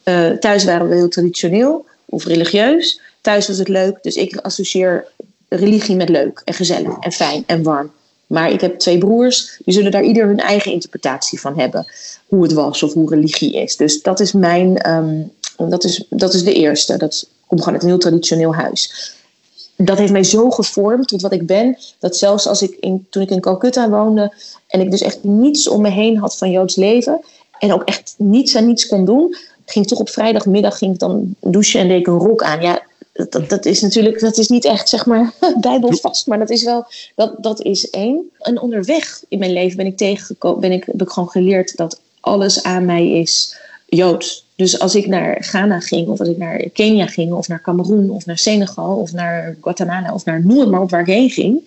uh, 0.04 0.30
thuis 0.30 0.64
waren 0.64 0.90
we 0.90 0.96
heel 0.96 1.08
traditioneel 1.08 1.86
of 2.06 2.26
religieus. 2.26 3.02
Thuis 3.22 3.48
was 3.48 3.58
het 3.58 3.68
leuk, 3.68 3.98
dus 4.02 4.16
ik 4.16 4.38
associeer 4.38 5.08
religie 5.50 5.96
met 5.96 6.10
leuk 6.10 6.42
en 6.46 6.54
gezellig 6.54 6.98
en 7.00 7.12
fijn 7.12 7.44
en 7.46 7.64
warm. 7.64 7.92
Maar 8.28 8.52
ik 8.52 8.62
heb 8.62 8.80
twee 8.80 8.98
broers, 8.98 9.60
die 9.66 9.74
zullen 9.74 9.92
daar 9.92 10.04
ieder 10.04 10.28
hun 10.28 10.40
eigen 10.40 10.72
interpretatie 10.72 11.40
van 11.40 11.60
hebben. 11.60 11.86
Hoe 12.28 12.44
het 12.44 12.54
was 12.54 12.84
of 12.84 12.94
hoe 12.94 13.10
religie 13.10 13.54
is. 13.54 13.76
Dus 13.76 14.02
dat 14.02 14.20
is 14.20 14.32
mijn, 14.32 14.90
um, 14.90 15.32
dat, 15.70 15.84
is, 15.84 16.06
dat 16.10 16.34
is 16.34 16.44
de 16.44 16.54
eerste. 16.54 16.98
Dat 16.98 17.28
kom 17.48 17.58
gewoon 17.60 17.74
uit 17.74 17.84
een 17.84 17.90
heel 17.90 17.98
traditioneel 17.98 18.56
huis. 18.56 19.14
Dat 19.76 19.98
heeft 19.98 20.12
mij 20.12 20.24
zo 20.24 20.50
gevormd 20.50 21.08
tot 21.08 21.22
wat 21.22 21.32
ik 21.32 21.46
ben, 21.46 21.78
dat 22.00 22.18
zelfs 22.18 22.48
als 22.48 22.62
ik 22.62 22.78
in, 22.80 23.08
toen 23.10 23.22
ik 23.22 23.30
in 23.30 23.42
Calcutta 23.42 23.90
woonde 23.90 24.34
en 24.68 24.82
ik 24.82 24.92
dus 24.92 25.02
echt 25.02 25.24
niets 25.24 25.68
om 25.68 25.82
me 25.82 25.90
heen 25.90 26.18
had 26.18 26.38
van 26.38 26.52
Joods 26.52 26.76
leven 26.76 27.22
en 27.60 27.74
ook 27.74 27.84
echt 27.84 28.14
niets 28.18 28.54
en 28.54 28.66
niets 28.66 28.88
kon 28.88 29.06
doen, 29.06 29.36
ging 29.66 29.88
toch 29.88 30.00
op 30.00 30.10
vrijdagmiddag 30.10 30.78
ging 30.78 30.94
ik 30.94 31.00
dan 31.00 31.36
douchen 31.40 31.80
en 31.80 31.88
deed 31.88 32.00
ik 32.00 32.08
een 32.08 32.18
rok 32.18 32.44
aan. 32.44 32.62
Ja, 32.62 32.82
dat, 33.14 33.50
dat 33.50 33.66
is 33.66 33.82
natuurlijk, 33.82 34.20
dat 34.20 34.38
is 34.38 34.48
niet 34.48 34.66
echt 34.66 34.90
zeg 34.90 35.06
maar 35.06 35.34
bijbelvast, 35.62 36.28
maar 36.28 36.40
dat 36.40 36.50
is 36.50 36.64
wel, 36.64 36.86
dat, 37.16 37.36
dat 37.38 37.62
is 37.62 37.90
één. 37.90 38.32
En 38.40 38.62
onderweg 38.62 39.24
in 39.28 39.40
mijn 39.40 39.54
leven 39.54 39.78
ben 39.78 39.86
ik 39.86 39.98
tegengekomen, 39.98 40.60
ben 40.60 40.72
ik, 40.72 40.84
heb 40.86 41.02
ik 41.02 41.10
gewoon 41.10 41.30
geleerd 41.30 41.78
dat 41.78 42.00
alles 42.20 42.64
aan 42.64 42.86
mij 42.86 43.12
is 43.12 43.58
Joods. 43.86 44.46
Dus 44.62 44.80
als 44.80 44.96
ik 44.96 45.08
naar 45.08 45.38
Ghana 45.40 45.80
ging, 45.80 46.08
of 46.08 46.20
als 46.20 46.30
ik 46.30 46.38
naar 46.38 46.70
Kenia 46.74 47.06
ging, 47.06 47.32
of 47.32 47.48
naar 47.48 47.62
Cameroen, 47.62 48.10
of 48.10 48.26
naar 48.26 48.38
Senegal, 48.38 48.96
of 48.96 49.14
naar 49.14 49.58
Guatemala, 49.62 50.14
of 50.14 50.26
naar 50.26 50.46
noem 50.46 50.70
maar 50.70 50.88
waar 50.88 51.00
ik 51.00 51.06
heen 51.06 51.30
ging. 51.30 51.60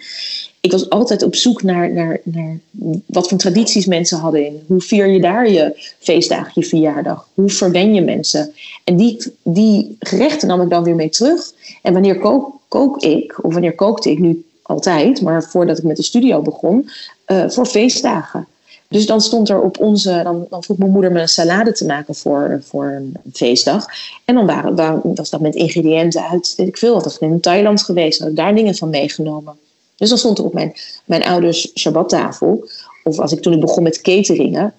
Ik 0.61 0.71
was 0.71 0.91
altijd 0.91 1.23
op 1.23 1.35
zoek 1.35 1.63
naar, 1.63 1.93
naar, 1.93 2.21
naar 2.23 2.59
wat 3.07 3.29
voor 3.29 3.39
tradities 3.39 3.87
mensen 3.87 4.19
hadden 4.19 4.47
in. 4.47 4.63
Hoe 4.67 4.81
vier 4.81 5.07
je 5.07 5.21
daar 5.21 5.51
je 5.51 5.93
feestdagen, 5.99 6.53
je 6.55 6.63
verjaardag? 6.63 7.29
Hoe 7.35 7.49
verwen 7.49 7.95
je 7.95 8.01
mensen? 8.01 8.53
En 8.85 8.97
die, 8.97 9.33
die 9.43 9.97
gerechten 9.99 10.49
nam 10.49 10.61
ik 10.61 10.71
dan 10.71 10.85
weer 10.85 10.95
mee 10.95 11.09
terug. 11.09 11.53
En 11.83 11.93
wanneer 11.93 12.19
kook, 12.19 12.59
kook 12.69 13.03
ik, 13.03 13.45
of 13.45 13.53
wanneer 13.53 13.75
kookte 13.75 14.11
ik 14.11 14.19
nu 14.19 14.45
altijd, 14.63 15.23
maar 15.23 15.43
voordat 15.43 15.79
ik 15.79 15.85
met 15.85 15.97
de 15.97 16.03
studio 16.03 16.43
begon, 16.43 16.89
uh, 17.27 17.49
voor 17.49 17.67
feestdagen. 17.67 18.47
Dus 18.95 19.07
dan 19.07 19.21
stond 19.21 19.49
er 19.49 19.61
op 19.61 19.81
onze, 19.81 20.21
dan, 20.23 20.47
dan 20.51 20.63
vroeg 20.63 20.79
mijn 20.79 20.91
moeder 20.91 21.13
me 21.13 21.21
een 21.21 21.29
salade 21.29 21.73
te 21.73 21.87
maken 21.87 22.15
voor, 22.15 22.61
voor 22.65 22.85
een 22.87 23.17
feestdag. 23.33 23.87
En 24.25 24.35
dan 24.35 24.47
waren, 24.47 24.75
waren, 24.77 25.15
was 25.15 25.31
dat 25.31 25.41
met 25.41 25.55
ingrediënten 25.55 26.29
uit, 26.29 26.55
weet 26.57 26.69
ik 26.69 26.77
veel, 26.77 27.03
dat 27.03 27.17
in 27.21 27.41
Thailand 27.41 27.83
geweest, 27.83 28.21
had 28.21 28.37
daar 28.37 28.55
dingen 28.55 28.75
van 28.75 28.91
meegenomen. 28.91 29.59
Dus 29.97 30.09
dan 30.09 30.19
stond 30.19 30.39
er 30.39 30.45
op 30.45 30.53
mijn, 30.53 30.75
mijn 31.05 31.25
ouders 31.25 31.71
Shabbattafel, 31.79 32.69
of 33.05 33.19
als 33.19 33.33
ik 33.33 33.43
toen 33.43 33.53
ik 33.53 33.61
begon 33.61 33.83
met 33.83 34.01
cateringen, 34.01 34.75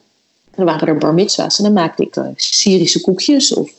dan 0.55 0.65
waren 0.65 0.87
er 0.87 0.97
bar 0.97 1.13
mitzwa's 1.13 1.57
en 1.57 1.63
dan 1.63 1.73
maakte 1.73 2.03
ik 2.03 2.15
uh, 2.15 2.27
Syrische 2.35 3.01
koekjes. 3.01 3.53
Of, 3.53 3.71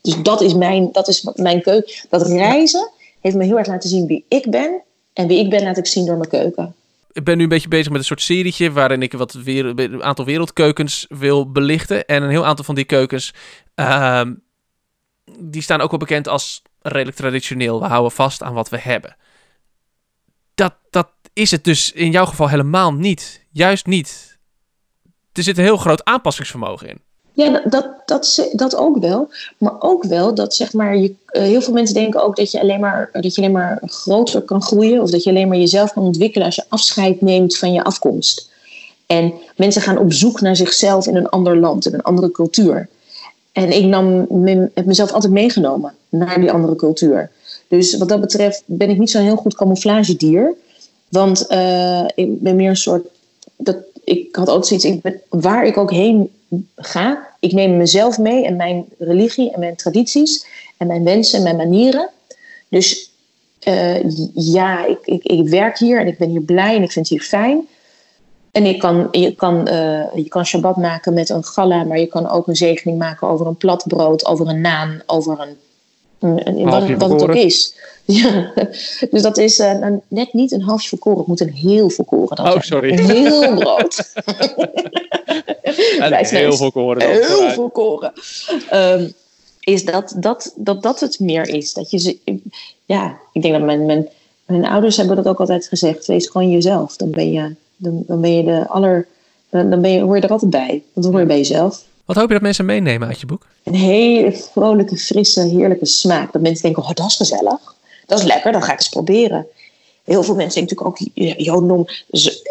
dus 0.00 0.22
dat 0.22 0.40
is, 0.40 0.54
mijn, 0.54 0.88
dat 0.92 1.08
is 1.08 1.28
mijn 1.34 1.62
keuken. 1.62 1.94
Dat 2.10 2.26
reizen 2.26 2.90
heeft 3.20 3.36
me 3.36 3.44
heel 3.44 3.58
erg 3.58 3.66
laten 3.66 3.88
zien 3.88 4.06
wie 4.06 4.24
ik 4.28 4.50
ben. 4.50 4.82
En 5.12 5.26
wie 5.26 5.38
ik 5.38 5.50
ben 5.50 5.62
laat 5.62 5.78
ik 5.78 5.86
zien 5.86 6.06
door 6.06 6.16
mijn 6.16 6.28
keuken 6.28 6.74
ik 7.14 7.24
ben 7.24 7.36
nu 7.36 7.42
een 7.42 7.48
beetje 7.48 7.68
bezig 7.68 7.90
met 7.90 8.00
een 8.00 8.06
soort 8.06 8.22
serietje 8.22 8.72
waarin 8.72 9.02
ik 9.02 9.12
wat 9.12 9.34
een 9.34 10.02
aantal 10.02 10.24
wereldkeukens 10.24 11.06
wil 11.08 11.50
belichten. 11.50 12.06
En 12.06 12.22
een 12.22 12.30
heel 12.30 12.46
aantal 12.46 12.64
van 12.64 12.74
die 12.74 12.84
keukens, 12.84 13.34
uh, 13.76 14.22
die 15.38 15.62
staan 15.62 15.80
ook 15.80 15.90
wel 15.90 15.98
bekend 15.98 16.28
als 16.28 16.62
redelijk 16.80 17.16
traditioneel. 17.16 17.80
We 17.80 17.86
houden 17.86 18.12
vast 18.12 18.42
aan 18.42 18.54
wat 18.54 18.68
we 18.68 18.78
hebben. 18.78 19.16
Dat, 20.54 20.74
dat 20.90 21.12
is 21.32 21.50
het 21.50 21.64
dus 21.64 21.92
in 21.92 22.10
jouw 22.10 22.26
geval 22.26 22.48
helemaal 22.48 22.94
niet. 22.94 23.46
Juist 23.50 23.86
niet. 23.86 24.38
Er 25.32 25.42
zit 25.42 25.58
een 25.58 25.64
heel 25.64 25.76
groot 25.76 26.04
aanpassingsvermogen 26.04 26.88
in. 26.88 27.02
Ja, 27.36 27.62
dat, 27.64 27.86
dat, 28.06 28.48
dat 28.52 28.76
ook 28.76 28.98
wel. 28.98 29.28
Maar 29.58 29.74
ook 29.78 30.04
wel 30.04 30.34
dat 30.34 30.54
zeg 30.54 30.72
maar, 30.72 30.96
je, 30.96 31.14
uh, 31.32 31.42
heel 31.42 31.60
veel 31.60 31.72
mensen 31.72 31.94
denken 31.94 32.22
ook 32.22 32.36
dat 32.36 32.50
je, 32.50 32.60
alleen 32.60 32.80
maar, 32.80 33.08
dat 33.12 33.34
je 33.34 33.40
alleen 33.40 33.52
maar 33.52 33.82
groter 33.86 34.40
kan 34.40 34.62
groeien. 34.62 35.02
Of 35.02 35.10
dat 35.10 35.22
je 35.22 35.30
alleen 35.30 35.48
maar 35.48 35.56
jezelf 35.56 35.92
kan 35.92 36.02
ontwikkelen 36.02 36.46
als 36.46 36.56
je 36.56 36.64
afscheid 36.68 37.20
neemt 37.20 37.58
van 37.58 37.72
je 37.72 37.84
afkomst. 37.84 38.50
En 39.06 39.32
mensen 39.56 39.82
gaan 39.82 39.98
op 39.98 40.12
zoek 40.12 40.40
naar 40.40 40.56
zichzelf 40.56 41.06
in 41.06 41.16
een 41.16 41.28
ander 41.28 41.56
land, 41.56 41.86
in 41.86 41.94
een 41.94 42.02
andere 42.02 42.30
cultuur. 42.30 42.88
En 43.52 43.76
ik 43.76 43.84
nam, 43.84 44.26
heb 44.74 44.84
mezelf 44.84 45.12
altijd 45.12 45.32
meegenomen 45.32 45.92
naar 46.08 46.40
die 46.40 46.52
andere 46.52 46.76
cultuur. 46.76 47.30
Dus 47.68 47.96
wat 47.96 48.08
dat 48.08 48.20
betreft 48.20 48.62
ben 48.66 48.90
ik 48.90 48.98
niet 48.98 49.10
zo'n 49.10 49.22
heel 49.22 49.36
goed 49.36 49.54
camouflagedier. 49.54 50.54
Want 51.08 51.46
uh, 51.50 52.04
ik 52.14 52.40
ben 52.40 52.56
meer 52.56 52.68
een 52.68 52.76
soort. 52.76 53.06
Dat, 53.56 53.76
ik 54.04 54.36
had 54.36 54.48
altijd 54.48 54.82
zoiets, 54.82 55.04
ik 55.04 55.20
waar 55.28 55.66
ik 55.66 55.76
ook 55.76 55.90
heen 55.90 56.30
ga. 56.76 57.28
Ik 57.40 57.52
neem 57.52 57.76
mezelf 57.76 58.18
mee 58.18 58.44
en 58.44 58.56
mijn 58.56 58.84
religie 58.98 59.52
en 59.52 59.60
mijn 59.60 59.76
tradities 59.76 60.46
en 60.76 60.86
mijn 60.86 61.04
wensen 61.04 61.38
en 61.38 61.44
mijn 61.44 61.56
manieren. 61.56 62.10
Dus 62.68 63.10
uh, 63.68 63.96
ja, 64.34 64.86
ik, 64.86 64.98
ik, 65.04 65.24
ik 65.24 65.48
werk 65.48 65.78
hier 65.78 66.00
en 66.00 66.06
ik 66.06 66.18
ben 66.18 66.28
hier 66.28 66.42
blij 66.42 66.76
en 66.76 66.82
ik 66.82 66.92
vind 66.92 67.08
het 67.08 67.18
hier 67.18 67.28
fijn. 67.28 67.68
En 68.52 68.66
ik 68.66 68.78
kan, 68.78 69.08
je, 69.10 69.34
kan, 69.34 69.68
uh, 69.68 70.14
je 70.14 70.28
kan 70.28 70.46
Shabbat 70.46 70.76
maken 70.76 71.14
met 71.14 71.28
een 71.28 71.44
gala, 71.44 71.84
maar 71.84 71.98
je 71.98 72.06
kan 72.06 72.30
ook 72.30 72.48
een 72.48 72.56
zegening 72.56 72.98
maken 72.98 73.28
over 73.28 73.46
een 73.46 73.56
plat 73.56 73.84
brood, 73.86 74.26
over 74.26 74.48
een 74.48 74.60
naan, 74.60 75.02
over 75.06 75.40
een. 75.40 75.56
een, 76.18 76.58
een 76.58 76.64
wat, 76.64 76.88
wat 76.88 77.10
het 77.10 77.22
ook 77.22 77.34
is. 77.34 77.74
Ja, 78.06 78.52
dus 79.10 79.22
dat 79.22 79.38
is 79.38 79.58
uh, 79.58 79.86
net 80.08 80.32
niet 80.32 80.52
een 80.52 80.62
halfje 80.62 80.88
volkoren. 80.88 81.18
Het 81.18 81.26
moet 81.26 81.40
een 81.40 81.52
heel 81.52 81.90
volkoren 81.90 82.36
dan 82.36 82.52
Oh, 82.52 82.60
sorry. 82.60 82.92
Een 82.92 83.10
heel 83.10 83.54
brood. 83.60 84.12
en 85.98 86.26
heel 86.26 86.56
volkoren 86.56 86.98
dan. 86.98 87.08
Heel 87.08 87.50
volkoren. 87.50 88.12
Um, 88.72 89.12
is 89.60 89.84
dat, 89.84 90.14
dat, 90.16 90.52
dat 90.56 90.82
dat 90.82 91.00
het 91.00 91.18
meer 91.18 91.48
is. 91.48 91.72
Dat 91.72 91.90
je 91.90 91.98
ze, 91.98 92.18
ja, 92.84 93.18
ik 93.32 93.42
denk 93.42 93.54
dat 93.54 93.62
mijn, 93.62 93.86
mijn, 93.86 94.08
mijn 94.46 94.64
ouders 94.64 94.96
hebben 94.96 95.16
dat 95.16 95.26
ook 95.26 95.40
altijd 95.40 95.68
gezegd. 95.68 96.06
Wees 96.06 96.26
gewoon 96.26 96.50
jezelf. 96.50 96.96
Dan 96.96 97.10
ben 97.10 97.32
je, 97.32 97.54
dan, 97.76 98.02
dan 98.06 98.20
ben 98.20 98.36
je 98.36 98.44
de 98.44 98.68
aller... 98.68 99.06
Dan 99.50 99.80
ben 99.80 99.90
je, 99.90 100.00
hoor 100.00 100.16
je 100.16 100.22
er 100.22 100.30
altijd 100.30 100.50
bij. 100.50 100.82
Want 100.92 101.06
dan 101.06 101.10
hoor 101.10 101.20
je 101.20 101.26
bij 101.26 101.36
jezelf. 101.36 101.84
Wat 102.04 102.16
hoop 102.16 102.26
je 102.26 102.32
dat 102.32 102.42
mensen 102.42 102.64
meenemen 102.64 103.08
uit 103.08 103.20
je 103.20 103.26
boek? 103.26 103.46
Een 103.62 103.74
hele 103.74 104.32
vrolijke, 104.32 104.96
frisse, 104.96 105.40
heerlijke 105.40 105.86
smaak. 105.86 106.32
Dat 106.32 106.42
mensen 106.42 106.62
denken, 106.62 106.82
oh, 106.82 106.90
dat 106.94 107.06
is 107.06 107.16
gezellig. 107.16 107.74
Dat 108.06 108.18
is 108.18 108.24
lekker, 108.24 108.52
dan 108.52 108.62
ga 108.62 108.72
ik 108.72 108.78
eens 108.78 108.88
proberen. 108.88 109.46
Heel 110.04 110.22
veel 110.22 110.34
mensen 110.34 110.66
denken 110.66 110.84
natuurlijk 110.86 111.18
ook 111.18 111.38
Jodendom 111.38 111.86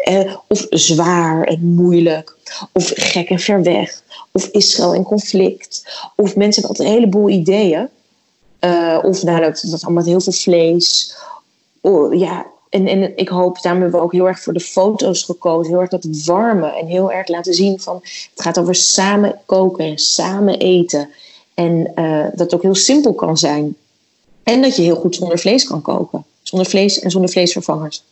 eh, 0.04 0.36
of 0.48 0.66
zwaar 0.70 1.44
en 1.44 1.74
moeilijk, 1.74 2.36
of 2.72 2.92
gek 2.94 3.30
en 3.30 3.38
ver 3.38 3.62
weg, 3.62 4.02
of 4.32 4.46
Israël 4.46 4.94
in 4.94 5.02
conflict, 5.02 5.82
of 6.16 6.36
mensen 6.36 6.62
hebben 6.62 6.68
altijd 6.68 6.88
een 6.88 6.94
heleboel 6.94 7.28
ideeën. 7.28 7.88
Uh, 8.60 8.98
of 9.02 9.22
nou, 9.22 9.40
dat, 9.40 9.64
dat 9.66 9.84
allemaal 9.84 10.04
heel 10.04 10.20
veel 10.20 10.32
vlees. 10.32 11.16
Oh, 11.80 12.14
ja, 12.14 12.46
en, 12.68 12.86
en 12.86 13.16
ik 13.16 13.28
hoop, 13.28 13.62
daarom 13.62 13.82
hebben 13.82 14.00
we 14.00 14.06
ook 14.06 14.12
heel 14.12 14.28
erg 14.28 14.40
voor 14.40 14.52
de 14.52 14.60
foto's 14.60 15.22
gekozen. 15.22 15.72
Heel 15.72 15.80
erg 15.80 15.90
dat 15.90 16.06
warme 16.24 16.78
en 16.78 16.86
heel 16.86 17.12
erg 17.12 17.28
laten 17.28 17.54
zien 17.54 17.80
van... 17.80 18.00
Het 18.02 18.42
gaat 18.42 18.58
over 18.58 18.74
samen 18.74 19.40
koken 19.46 19.84
en 19.84 19.98
samen 19.98 20.58
eten. 20.58 21.10
En 21.54 21.92
uh, 21.94 22.22
dat 22.22 22.38
het 22.38 22.54
ook 22.54 22.62
heel 22.62 22.74
simpel 22.74 23.14
kan 23.14 23.36
zijn. 23.36 23.76
En 24.42 24.62
dat 24.62 24.76
je 24.76 24.82
heel 24.82 24.96
goed 24.96 25.14
zonder 25.14 25.38
vlees 25.38 25.64
kan 25.64 25.82
koken. 25.82 26.24
Zonder 26.54 26.72
vlees 26.72 26.98
en 26.98 27.10
zonder 27.10 27.30
vleesvervangers. 27.30 28.02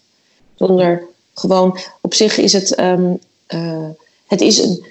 Zonder 0.55 1.03
gewoon, 1.35 1.79
op 2.01 2.15
zich 2.15 2.39
is 2.39 2.53
het, 2.53 2.79
um, 2.81 3.19
uh, 3.49 3.89
het 4.27 4.41
is 4.41 4.59
een, 4.59 4.85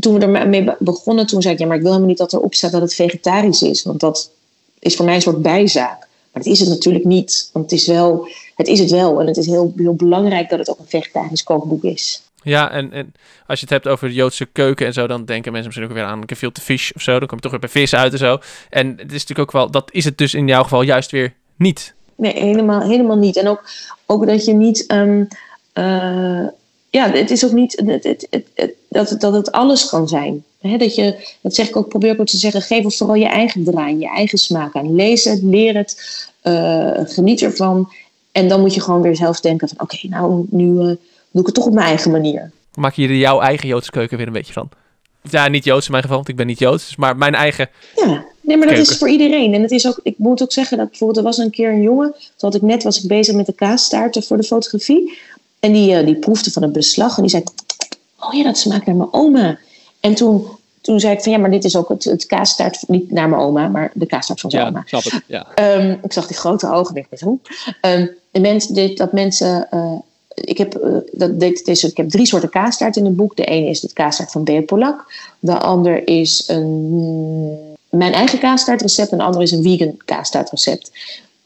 toen 0.00 0.18
we 0.18 0.38
ermee 0.38 0.70
begonnen, 0.78 1.26
toen 1.26 1.42
zei 1.42 1.54
ik, 1.54 1.60
ja, 1.60 1.66
maar 1.66 1.76
ik 1.76 1.82
wil 1.82 1.90
helemaal 1.90 2.10
niet 2.10 2.18
dat 2.18 2.32
erop 2.32 2.54
staat 2.54 2.72
dat 2.72 2.80
het 2.80 2.94
vegetarisch 2.94 3.62
is. 3.62 3.82
Want 3.82 4.00
dat 4.00 4.30
is 4.78 4.96
voor 4.96 5.04
mij 5.04 5.14
een 5.14 5.22
soort 5.22 5.42
bijzaak. 5.42 5.98
Maar 5.98 6.42
dat 6.42 6.52
is 6.52 6.60
het 6.60 6.68
natuurlijk 6.68 7.04
niet. 7.04 7.50
Want 7.52 7.70
het 7.70 7.80
is, 7.80 7.86
wel, 7.86 8.28
het 8.54 8.66
is 8.66 8.78
het 8.78 8.90
wel. 8.90 9.20
En 9.20 9.26
het 9.26 9.36
is 9.36 9.46
heel, 9.46 9.72
heel 9.76 9.94
belangrijk 9.94 10.50
dat 10.50 10.58
het 10.58 10.70
ook 10.70 10.78
een 10.78 10.88
vegetarisch 10.88 11.42
kookboek 11.42 11.82
is. 11.82 12.22
Ja, 12.42 12.70
en, 12.70 12.92
en 12.92 13.14
als 13.46 13.60
je 13.60 13.64
het 13.64 13.74
hebt 13.74 13.88
over 13.88 14.08
de 14.08 14.14
Joodse 14.14 14.46
keuken 14.46 14.86
en 14.86 14.92
zo, 14.92 15.06
dan 15.06 15.24
denken 15.24 15.52
mensen 15.52 15.68
misschien 15.68 15.90
ook 15.90 15.96
weer 15.96 16.12
aan 16.12 16.22
gefilte 16.26 16.60
vis 16.60 16.92
of 16.94 17.02
zo. 17.02 17.18
Dan 17.18 17.28
kom 17.28 17.36
je 17.36 17.42
toch 17.42 17.50
weer 17.50 17.60
bij 17.60 17.68
vis 17.68 17.94
uit 17.94 18.12
en 18.12 18.18
zo. 18.18 18.38
En 18.70 18.88
het 18.88 19.12
is 19.12 19.20
natuurlijk 19.20 19.38
ook 19.38 19.52
wel, 19.52 19.70
dat 19.70 19.90
is 19.92 20.04
het 20.04 20.18
dus 20.18 20.34
in 20.34 20.46
jouw 20.46 20.62
geval 20.62 20.82
juist 20.82 21.10
weer 21.10 21.34
niet. 21.56 21.94
Nee, 22.22 22.42
helemaal, 22.42 22.80
helemaal 22.80 23.16
niet. 23.16 23.36
En 23.36 23.48
ook, 23.48 23.64
ook 24.06 24.26
dat 24.26 24.44
je 24.44 24.52
niet. 24.52 24.92
Um, 24.92 25.28
ja, 26.90 27.10
het 27.10 27.30
is 27.30 27.44
ook 27.44 27.52
niet 27.52 27.82
het, 27.86 28.04
het, 28.04 28.26
het, 28.54 28.72
dat, 28.88 29.16
dat 29.18 29.32
het 29.32 29.52
alles 29.52 29.88
kan 29.88 30.08
zijn. 30.08 30.44
dat, 30.60 30.94
je, 30.94 31.34
dat 31.40 31.54
zeg 31.54 31.68
ik 31.68 31.76
ook, 31.76 31.88
probeer 31.88 32.20
ook 32.20 32.26
te 32.26 32.36
zeggen, 32.36 32.62
geef 32.62 32.96
vooral 32.96 33.16
je 33.16 33.26
eigen 33.26 33.64
draai, 33.64 33.98
je 33.98 34.08
eigen 34.08 34.38
smaak 34.38 34.74
aan. 34.74 34.94
Lees 34.94 35.24
het, 35.24 35.42
leer 35.42 35.76
het, 35.76 35.96
uh, 36.42 36.90
geniet 37.04 37.42
ervan. 37.42 37.92
En 38.32 38.48
dan 38.48 38.60
moet 38.60 38.74
je 38.74 38.80
gewoon 38.80 39.02
weer 39.02 39.16
zelf 39.16 39.40
denken 39.40 39.68
van, 39.68 39.80
oké, 39.80 40.08
nou, 40.08 40.46
nu 40.50 40.66
uh, 40.66 40.84
doe 41.30 41.40
ik 41.40 41.46
het 41.46 41.54
toch 41.54 41.66
op 41.66 41.74
mijn 41.74 41.86
eigen 41.86 42.10
manier. 42.10 42.50
Maak 42.74 42.94
je 42.94 43.08
er 43.08 43.14
jouw 43.14 43.40
eigen 43.40 43.68
Joodse 43.68 43.90
keuken 43.90 44.16
weer 44.16 44.26
een 44.26 44.32
beetje 44.32 44.52
van? 44.52 44.68
Ja, 45.30 45.48
niet 45.48 45.64
Joods 45.64 45.84
in 45.84 45.90
mijn 45.90 46.02
geval, 46.02 46.18
want 46.18 46.28
ik 46.28 46.36
ben 46.36 46.46
niet 46.46 46.58
Joods, 46.58 46.96
maar 46.96 47.16
mijn 47.16 47.34
eigen. 47.34 47.68
Ja, 47.96 48.24
nee, 48.40 48.56
maar 48.56 48.68
dat 48.68 48.78
is 48.78 48.98
voor 48.98 49.08
iedereen. 49.08 49.54
En 49.54 49.62
het 49.62 49.70
is 49.70 49.86
ook, 49.86 50.00
ik 50.02 50.18
moet 50.18 50.42
ook 50.42 50.52
zeggen 50.52 50.76
dat 50.76 50.88
bijvoorbeeld, 50.88 51.18
er 51.18 51.24
was 51.24 51.38
een 51.38 51.50
keer 51.50 51.70
een 51.70 51.82
jongen, 51.82 52.12
toen 52.12 52.50
had 52.50 52.54
ik 52.54 52.62
net 52.62 52.82
was 52.82 53.02
ik 53.02 53.08
bezig 53.08 53.34
met 53.34 53.46
de 53.46 53.52
kaastaarten 53.52 54.22
voor 54.22 54.36
de 54.36 54.42
fotografie. 54.42 55.18
En 55.60 55.72
die, 55.72 56.00
uh, 56.00 56.06
die 56.06 56.16
proefde 56.16 56.50
van 56.50 56.62
het 56.62 56.72
beslag 56.72 57.16
en 57.16 57.22
die 57.22 57.30
zei: 57.30 57.42
Oh 58.18 58.34
ja, 58.34 58.42
dat 58.42 58.58
smaakt 58.58 58.86
naar 58.86 58.96
mijn 58.96 59.12
oma. 59.12 59.58
En 60.00 60.14
toen, 60.14 60.46
toen 60.80 61.00
zei 61.00 61.14
ik 61.14 61.22
van 61.22 61.32
ja, 61.32 61.38
maar 61.38 61.50
dit 61.50 61.64
is 61.64 61.76
ook 61.76 61.88
het, 61.88 62.04
het 62.04 62.26
kaastaart, 62.26 62.84
niet 62.88 63.10
naar 63.10 63.28
mijn 63.28 63.42
oma, 63.42 63.68
maar 63.68 63.90
de 63.94 64.06
kaastaart 64.06 64.40
van 64.40 64.50
zijn 64.50 64.62
ja, 64.62 64.68
oma. 64.68 64.82
Snap 64.86 65.02
het, 65.02 65.22
ja. 65.26 65.76
Um, 65.76 65.98
ik 66.02 66.12
zag 66.12 66.26
die 66.26 66.36
grote 66.36 66.72
ogen 66.72 66.94
en 66.94 67.00
ik 67.00 67.06
dacht, 67.10 67.22
hoe? 67.22 67.38
Um, 67.80 68.10
de 68.30 68.40
mens, 68.40 68.66
dit, 68.66 68.96
dat 68.96 69.12
mensen. 69.12 69.68
Uh, 69.74 69.92
ik, 70.34 70.58
heb, 70.58 70.78
uh, 70.84 70.96
dat, 71.12 71.40
dit, 71.40 71.64
deze, 71.64 71.86
ik 71.86 71.96
heb 71.96 72.08
drie 72.08 72.26
soorten 72.26 72.48
kaastaart 72.48 72.96
in 72.96 73.04
het 73.04 73.16
boek. 73.16 73.36
De 73.36 73.44
ene 73.44 73.68
is 73.68 73.82
het 73.82 73.92
kaastaart 73.92 74.30
van 74.30 74.44
Bea 74.44 74.62
Polak. 74.62 75.12
De 75.38 75.58
ander 75.58 76.08
is 76.08 76.44
een, 76.46 77.76
mijn 77.88 78.12
eigen 78.12 78.38
kaastaartrecept. 78.38 79.10
En 79.10 79.18
de 79.18 79.24
andere 79.24 79.44
is 79.44 79.50
een 79.50 79.62
vegan 79.62 79.96
kaastaartrecept. 80.04 80.90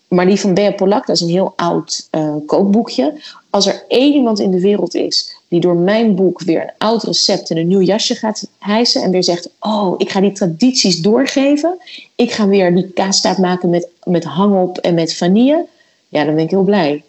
Maar 0.08 0.26
die 0.26 0.40
van 0.40 0.54
Bea 0.54 0.72
Polak, 0.72 1.06
dat 1.06 1.16
is 1.16 1.22
een 1.22 1.28
heel 1.28 1.52
oud 1.56 2.08
uh, 2.10 2.34
kookboekje. 2.46 3.20
Als 3.50 3.66
er 3.66 3.84
één 3.88 4.14
iemand 4.14 4.40
in 4.40 4.50
de 4.50 4.60
wereld 4.60 4.94
is 4.94 5.36
die 5.48 5.60
door 5.60 5.76
mijn 5.76 6.14
boek 6.14 6.40
weer 6.40 6.62
een 6.62 6.72
oud 6.78 7.02
recept 7.02 7.50
in 7.50 7.56
een 7.56 7.66
nieuw 7.66 7.80
jasje 7.80 8.14
gaat 8.14 8.48
hijsen 8.58 9.02
en 9.02 9.10
weer 9.10 9.24
zegt: 9.24 9.48
Oh, 9.60 9.94
ik 9.98 10.10
ga 10.10 10.20
die 10.20 10.32
tradities 10.32 11.00
doorgeven. 11.00 11.78
Ik 12.14 12.32
ga 12.32 12.48
weer 12.48 12.74
die 12.74 12.90
kaastaart 12.90 13.38
maken 13.38 13.70
met, 13.70 13.88
met 14.04 14.24
hangop 14.24 14.78
en 14.78 14.94
met 14.94 15.14
vanille. 15.14 15.66
Ja, 16.08 16.24
dan 16.24 16.34
ben 16.34 16.44
ik 16.44 16.50
heel 16.50 16.62
blij. 16.62 17.02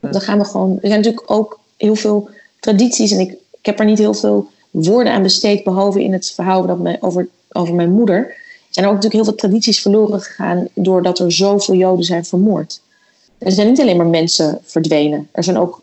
Dan 0.00 0.20
gaan 0.20 0.38
we 0.38 0.44
gewoon. 0.44 0.72
Er 0.72 0.88
zijn 0.88 1.00
natuurlijk 1.00 1.30
ook 1.30 1.60
heel 1.76 1.94
veel 1.94 2.28
tradities 2.60 3.10
en 3.10 3.20
ik, 3.20 3.30
ik 3.30 3.66
heb 3.66 3.78
er 3.78 3.84
niet 3.84 3.98
heel 3.98 4.14
veel 4.14 4.48
woorden 4.70 5.12
aan 5.12 5.22
besteed, 5.22 5.64
behalve 5.64 6.02
in 6.02 6.12
het 6.12 6.30
verhaal 6.30 6.66
dat 6.66 6.78
me, 6.78 6.96
over, 7.00 7.28
over 7.52 7.74
mijn 7.74 7.90
moeder 7.90 8.34
zijn 8.70 8.84
er 8.84 8.90
ook 8.90 8.96
natuurlijk 8.96 9.24
heel 9.24 9.34
veel 9.34 9.48
tradities 9.48 9.80
verloren 9.80 10.20
gegaan 10.20 10.68
doordat 10.74 11.18
er 11.18 11.32
zoveel 11.32 11.74
Joden 11.74 12.04
zijn 12.04 12.24
vermoord. 12.24 12.80
Er 13.38 13.52
zijn 13.52 13.68
niet 13.68 13.80
alleen 13.80 13.96
maar 13.96 14.06
mensen 14.06 14.58
verdwenen, 14.62 15.28
er 15.32 15.44
zijn 15.44 15.58
ook 15.58 15.82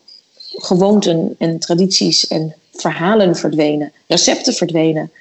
gewoonten 0.52 1.36
en 1.38 1.60
tradities 1.60 2.28
en 2.28 2.56
verhalen 2.72 3.36
verdwenen, 3.36 3.92
recepten 4.08 4.54
verdwenen. 4.54 5.12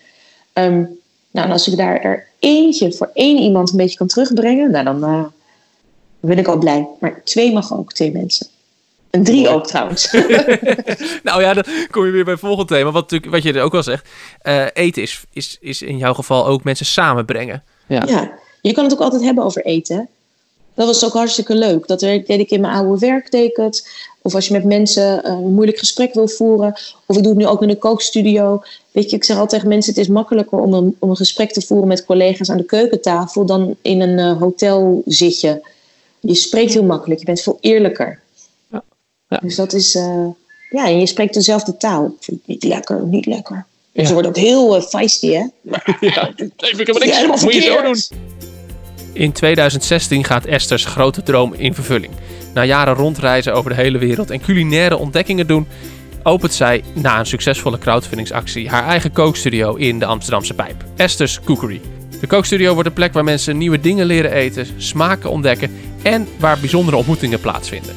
Um, 0.53 0.99
nou, 1.31 1.47
en 1.47 1.53
als 1.53 1.69
ik 1.69 1.77
daar 1.77 2.01
er 2.01 2.27
eentje 2.39 2.93
voor 2.93 3.11
één 3.15 3.39
iemand 3.39 3.71
een 3.71 3.77
beetje 3.77 3.97
kan 3.97 4.07
terugbrengen, 4.07 4.71
nou, 4.71 4.85
dan 4.85 5.05
uh, 5.05 5.25
ben 6.21 6.39
ik 6.39 6.49
al 6.49 6.59
blij. 6.59 6.89
Maar 7.01 7.21
twee 7.25 7.53
mag 7.53 7.79
ook, 7.79 7.93
twee 7.93 8.13
mensen. 8.13 8.47
En 9.17 9.25
drie 9.25 9.49
ook 9.49 9.67
trouwens. 9.67 10.13
nou 11.29 11.41
ja, 11.41 11.55
dan 11.55 11.65
kom 11.91 12.05
je 12.05 12.11
weer 12.11 12.25
bij 12.25 12.33
het 12.33 12.43
volgende 12.43 12.75
thema. 12.75 12.91
Wat, 12.91 13.19
wat 13.29 13.43
je 13.43 13.53
er 13.53 13.63
ook 13.63 13.75
al 13.75 13.83
zegt. 13.83 14.09
Uh, 14.43 14.65
eten 14.73 15.03
is, 15.03 15.25
is, 15.33 15.57
is 15.61 15.83
in 15.83 15.99
jouw 15.99 16.15
geval 16.15 16.47
ook 16.47 16.65
mensen 16.65 16.87
samenbrengen. 16.87 17.63
Ja. 17.87 18.03
ja, 18.07 18.31
je 18.61 18.73
kan 18.73 18.85
het 18.85 18.93
ook 18.93 19.01
altijd 19.01 19.23
hebben 19.23 19.45
over 19.45 19.65
eten. 19.65 20.09
Dat 20.75 20.87
was 20.87 21.05
ook 21.05 21.13
hartstikke 21.13 21.55
leuk. 21.55 21.87
Dat 21.87 22.01
deed 22.01 22.29
ik 22.29 22.51
in 22.51 22.61
mijn 22.61 22.75
oude 22.75 22.99
werk, 22.99 23.31
deed 23.31 23.57
het. 23.57 23.89
Of 24.23 24.35
als 24.35 24.47
je 24.47 24.53
met 24.53 24.65
mensen 24.65 25.21
uh, 25.25 25.33
een 25.33 25.55
moeilijk 25.55 25.79
gesprek 25.79 26.15
wil 26.15 26.29
voeren. 26.29 26.73
Of 27.07 27.17
ik 27.17 27.23
doe 27.23 27.33
het 27.33 27.41
nu 27.41 27.47
ook 27.47 27.63
in 27.63 27.69
de 27.69 27.79
kookstudio. 27.79 28.63
Weet 28.91 29.11
je, 29.11 29.17
ik 29.17 29.25
zeg 29.25 29.37
altijd 29.37 29.55
tegen 29.55 29.69
mensen: 29.69 29.93
het 29.93 30.03
is 30.03 30.09
makkelijker 30.09 30.59
om 30.59 30.73
een, 30.73 30.97
om 30.99 31.11
een 31.11 31.17
gesprek 31.17 31.53
te 31.53 31.63
voeren 31.63 31.89
met 31.89 32.05
collega's 32.05 32.51
aan 32.51 32.57
de 32.57 32.65
keukentafel 32.65 33.47
dan 33.47 33.77
in 33.83 34.01
een 34.01 34.19
uh, 34.19 34.41
hotel 34.41 35.03
zitje. 35.07 35.63
Je 36.21 36.35
spreekt 36.35 36.73
heel 36.73 36.85
makkelijk, 36.85 37.21
je 37.21 37.27
bent 37.27 37.41
veel 37.41 37.59
eerlijker. 37.61 38.25
Ja. 39.29 39.41
Dus 39.43 39.55
dat 39.57 39.73
is, 39.73 39.95
uh, 39.95 40.27
ja, 40.71 40.87
en 40.87 41.01
je 41.01 41.07
spreekt 41.07 41.35
dezelfde 41.35 41.77
taal. 41.77 42.15
Niet 42.45 42.65
lekker, 42.65 43.07
niet 43.07 43.27
lekker. 43.27 43.67
Ja. 43.93 44.05
Ze 44.05 44.13
worden 44.13 44.31
ook 44.31 44.37
heel 44.37 44.77
uh, 44.77 44.83
feisty, 44.83 45.31
hè? 45.31 45.45
ja, 46.01 46.33
even 46.57 46.87
ik 46.87 46.99
niks. 47.27 47.43
Moet 47.43 47.55
je 47.55 47.61
zo 47.61 47.83
doen. 47.83 47.97
In 49.13 49.33
2016 49.33 50.25
gaat 50.25 50.45
Esther's 50.45 50.85
grote 50.85 51.23
droom 51.23 51.55
in 51.55 51.75
vervulling. 51.75 52.13
Na 52.55 52.65
jaren 52.65 52.95
rondreizen 52.95 53.55
over 53.55 53.71
de 53.71 53.77
hele 53.77 53.99
wereld 53.99 54.31
en 54.31 54.41
culinaire 54.41 54.97
ontdekkingen 54.97 55.47
doen, 55.47 55.67
opent 56.23 56.55
zij 56.55 56.83
na 56.95 57.19
een 57.19 57.27
succesvolle 57.27 57.79
crowdfundingsactie 57.79 58.69
haar 58.69 58.87
eigen 58.87 59.13
kookstudio 59.13 59.75
in 59.75 59.99
de 59.99 60.07
Amsterdamse 60.07 60.55
Pijp. 60.55 60.85
Esther's 60.97 61.41
Cookery. 61.45 61.81
De 62.21 62.27
kookstudio 62.27 62.73
wordt 62.75 62.89
een 62.89 62.95
plek 62.95 63.13
waar 63.13 63.25
mensen 63.25 63.57
nieuwe 63.57 63.81
dingen 63.81 64.07
leren 64.07 64.33
eten, 64.33 64.67
smaken 64.77 65.31
ontdekken 65.31 65.71
en 66.03 66.29
waar 66.39 66.59
bijzondere 66.61 66.97
ontmoetingen 66.97 67.41
plaatsvinden. 67.41 67.95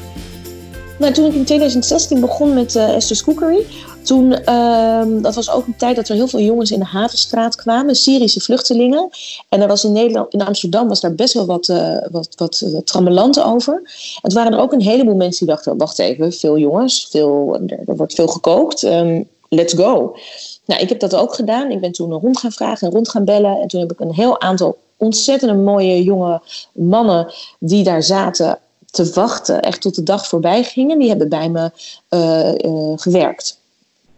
Nou, 1.00 1.12
toen 1.12 1.26
ik 1.26 1.34
in 1.34 1.44
2016 1.44 2.20
begon 2.20 2.54
met 2.54 2.74
uh, 2.74 2.94
Esther's 2.94 3.24
Cookery, 3.24 3.66
toen, 4.02 4.36
uh, 4.48 5.02
dat 5.22 5.34
was 5.34 5.50
ook 5.50 5.66
een 5.66 5.76
tijd 5.76 5.96
dat 5.96 6.08
er 6.08 6.14
heel 6.14 6.28
veel 6.28 6.40
jongens 6.40 6.70
in 6.70 6.78
de 6.78 6.84
Havenstraat 6.84 7.56
kwamen, 7.56 7.94
Syrische 7.94 8.40
vluchtelingen. 8.40 9.08
En 9.48 9.60
er 9.60 9.68
was 9.68 9.84
in 9.84 9.92
Nederland, 9.92 10.32
in 10.32 10.42
Amsterdam 10.42 10.88
was 10.88 11.00
daar 11.00 11.14
best 11.14 11.34
wel 11.34 11.46
wat, 11.46 11.68
uh, 11.68 11.96
wat, 12.10 12.34
wat 12.36 12.62
trammelant 12.84 13.42
over. 13.42 13.82
Toen 14.22 14.34
waren 14.34 14.52
er 14.52 14.58
ook 14.58 14.72
een 14.72 14.80
heleboel 14.80 15.14
mensen 15.14 15.46
die 15.46 15.54
dachten, 15.54 15.76
wacht 15.76 15.98
even, 15.98 16.32
veel 16.32 16.58
jongens, 16.58 17.08
veel, 17.10 17.58
er, 17.66 17.96
wordt 17.96 18.14
veel 18.14 18.28
gekookt, 18.28 18.82
um, 18.82 19.28
let's 19.48 19.74
go. 19.74 20.16
Nou, 20.64 20.82
ik 20.82 20.88
heb 20.88 21.00
dat 21.00 21.14
ook 21.14 21.34
gedaan. 21.34 21.70
Ik 21.70 21.80
ben 21.80 21.92
toen 21.92 22.12
rond 22.12 22.38
gaan 22.38 22.52
vragen 22.52 22.86
en 22.86 22.92
rond 22.92 23.08
gaan 23.08 23.24
bellen. 23.24 23.60
En 23.60 23.68
toen 23.68 23.80
heb 23.80 23.92
ik 23.92 24.00
een 24.00 24.14
heel 24.14 24.40
aantal 24.40 24.78
ontzettend 24.96 25.64
mooie 25.64 26.02
jonge 26.02 26.40
mannen 26.72 27.32
die 27.58 27.84
daar 27.84 28.02
zaten 28.02 28.58
te 28.90 29.10
wachten, 29.12 29.60
echt 29.60 29.80
tot 29.80 29.94
de 29.94 30.02
dag 30.02 30.28
voorbij 30.28 30.64
gingen. 30.64 30.98
Die 30.98 31.08
hebben 31.08 31.28
bij 31.28 31.48
me 31.48 31.70
uh, 32.10 32.70
uh, 32.72 32.92
gewerkt. 32.96 33.58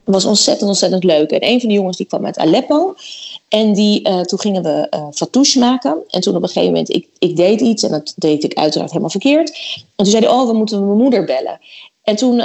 Het 0.05 0.15
was 0.15 0.25
ontzettend, 0.25 0.69
ontzettend 0.69 1.05
leuk. 1.05 1.31
En 1.31 1.45
een 1.45 1.61
van 1.61 1.69
de 1.69 1.75
jongens 1.75 1.97
die 1.97 2.07
kwam 2.07 2.27
uit 2.27 2.39
Aleppo. 2.39 2.95
En 3.49 3.73
die, 3.73 4.09
uh, 4.09 4.21
toen 4.21 4.41
gingen 4.41 4.63
we 4.63 4.87
uh, 4.91 5.07
fatouche 5.13 5.59
maken. 5.59 5.97
En 6.09 6.21
toen 6.21 6.37
op 6.37 6.43
een 6.43 6.49
gegeven 6.49 6.69
moment, 6.69 6.91
ik, 6.91 7.07
ik 7.19 7.37
deed 7.37 7.61
iets. 7.61 7.83
En 7.83 7.91
dat 7.91 8.13
deed 8.17 8.45
ik 8.45 8.55
uiteraard 8.55 8.91
helemaal 8.91 9.11
verkeerd. 9.11 9.51
En 9.77 10.05
toen 10.05 10.07
zei 10.07 10.25
hij, 10.25 10.35
oh, 10.35 10.47
we 10.47 10.53
moeten 10.53 10.87
mijn 10.87 10.99
moeder 10.99 11.25
bellen. 11.25 11.61
En 12.03 12.17
toen, 12.17 12.43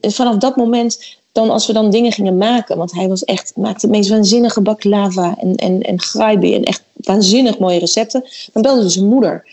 vanaf 0.00 0.36
dat 0.36 0.56
moment, 0.56 1.16
dan 1.32 1.50
als 1.50 1.66
we 1.66 1.72
dan 1.72 1.90
dingen 1.90 2.12
gingen 2.12 2.36
maken. 2.36 2.76
Want 2.76 2.92
hij 2.92 3.08
was 3.08 3.24
echt, 3.24 3.52
maakte 3.56 3.86
het 3.86 3.96
meest 3.96 4.08
waanzinnige 4.08 4.60
baklava 4.60 5.36
en, 5.38 5.54
en, 5.54 5.80
en. 5.82 5.98
En 6.40 6.64
echt 6.64 6.82
waanzinnig 6.94 7.58
mooie 7.58 7.78
recepten. 7.78 8.24
Dan 8.52 8.62
belde 8.62 8.82
ze 8.82 8.88
zijn 8.88 9.08
moeder. 9.08 9.44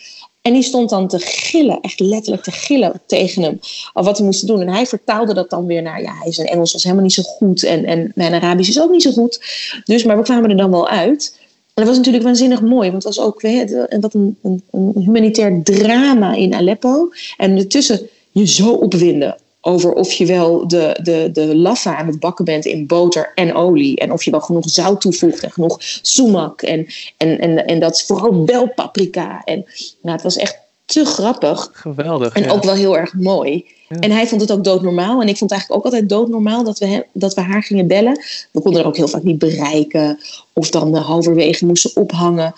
En 0.46 0.52
die 0.52 0.62
stond 0.62 0.90
dan 0.90 1.08
te 1.08 1.18
gillen, 1.18 1.80
echt 1.80 2.00
letterlijk 2.00 2.42
te 2.42 2.50
gillen 2.50 3.00
tegen 3.06 3.42
hem. 3.42 3.58
Of 3.92 4.04
wat 4.04 4.16
hij 4.16 4.26
moest 4.26 4.46
doen. 4.46 4.60
En 4.60 4.68
hij 4.68 4.86
vertaalde 4.86 5.34
dat 5.34 5.50
dan 5.50 5.66
weer 5.66 5.82
naar, 5.82 6.02
ja, 6.02 6.14
hij 6.18 6.32
zijn 6.32 6.46
Engels 6.46 6.72
was 6.72 6.82
helemaal 6.82 7.04
niet 7.04 7.12
zo 7.12 7.22
goed. 7.22 7.62
En, 7.62 7.84
en 7.84 8.12
mijn 8.14 8.34
Arabisch 8.34 8.68
is 8.68 8.80
ook 8.80 8.90
niet 8.90 9.02
zo 9.02 9.10
goed. 9.10 9.40
Dus, 9.84 10.04
maar 10.04 10.16
we 10.16 10.22
kwamen 10.22 10.50
er 10.50 10.56
dan 10.56 10.70
wel 10.70 10.88
uit. 10.88 11.38
En 11.38 11.72
dat 11.74 11.86
was 11.86 11.96
natuurlijk 11.96 12.24
waanzinnig 12.24 12.60
mooi. 12.60 12.90
Want 12.90 13.04
het 13.04 13.16
was 13.16 13.26
ook 13.26 13.40
weet, 13.40 13.86
wat 14.00 14.14
een, 14.14 14.38
een, 14.42 14.62
een 14.70 14.92
humanitair 14.94 15.62
drama 15.62 16.34
in 16.34 16.54
Aleppo. 16.54 17.08
En 17.36 17.56
ertussen 17.56 18.08
je 18.32 18.46
zo 18.46 18.72
opwinden 18.72 19.36
over 19.66 19.92
of 19.92 20.12
je 20.12 20.26
wel 20.26 20.68
de, 20.68 20.98
de, 21.02 21.30
de 21.32 21.56
laffa 21.56 21.96
aan 21.96 22.06
het 22.06 22.20
bakken 22.20 22.44
bent 22.44 22.64
in 22.64 22.86
boter 22.86 23.32
en 23.34 23.54
olie. 23.54 23.98
En 23.98 24.12
of 24.12 24.22
je 24.22 24.30
wel 24.30 24.40
genoeg 24.40 24.70
zout 24.70 25.00
toevoegt 25.00 25.42
en 25.42 25.50
genoeg 25.50 25.76
sumac. 26.02 26.62
En, 26.62 26.86
en, 27.16 27.38
en, 27.38 27.66
en 27.66 27.80
dat 27.80 27.94
is 27.94 28.02
vooral 28.02 28.44
wel 28.44 28.68
paprika. 28.68 29.42
En 29.44 29.64
nou, 30.02 30.14
het 30.14 30.22
was 30.22 30.36
echt 30.36 30.58
te 30.84 31.04
grappig. 31.04 31.70
Geweldig. 31.72 32.34
En 32.34 32.42
ja. 32.42 32.50
ook 32.50 32.64
wel 32.64 32.74
heel 32.74 32.98
erg 32.98 33.14
mooi. 33.14 33.64
Ja. 33.88 33.96
En 33.98 34.10
hij 34.10 34.26
vond 34.26 34.40
het 34.40 34.52
ook 34.52 34.64
doodnormaal. 34.64 35.20
En 35.20 35.28
ik 35.28 35.36
vond 35.36 35.50
het 35.50 35.52
eigenlijk 35.52 35.80
ook 35.80 35.92
altijd 35.92 36.08
doodnormaal 36.08 36.64
dat 36.64 36.78
we, 36.78 36.86
hem, 36.86 37.02
dat 37.12 37.34
we 37.34 37.40
haar 37.40 37.62
gingen 37.62 37.86
bellen. 37.86 38.20
We 38.50 38.60
konden 38.60 38.80
er 38.80 38.86
ook 38.86 38.96
heel 38.96 39.08
vaak 39.08 39.22
niet 39.22 39.38
bereiken. 39.38 40.18
Of 40.52 40.70
dan 40.70 40.94
halverwege 40.94 41.66
moesten 41.66 42.02
ophangen. 42.02 42.54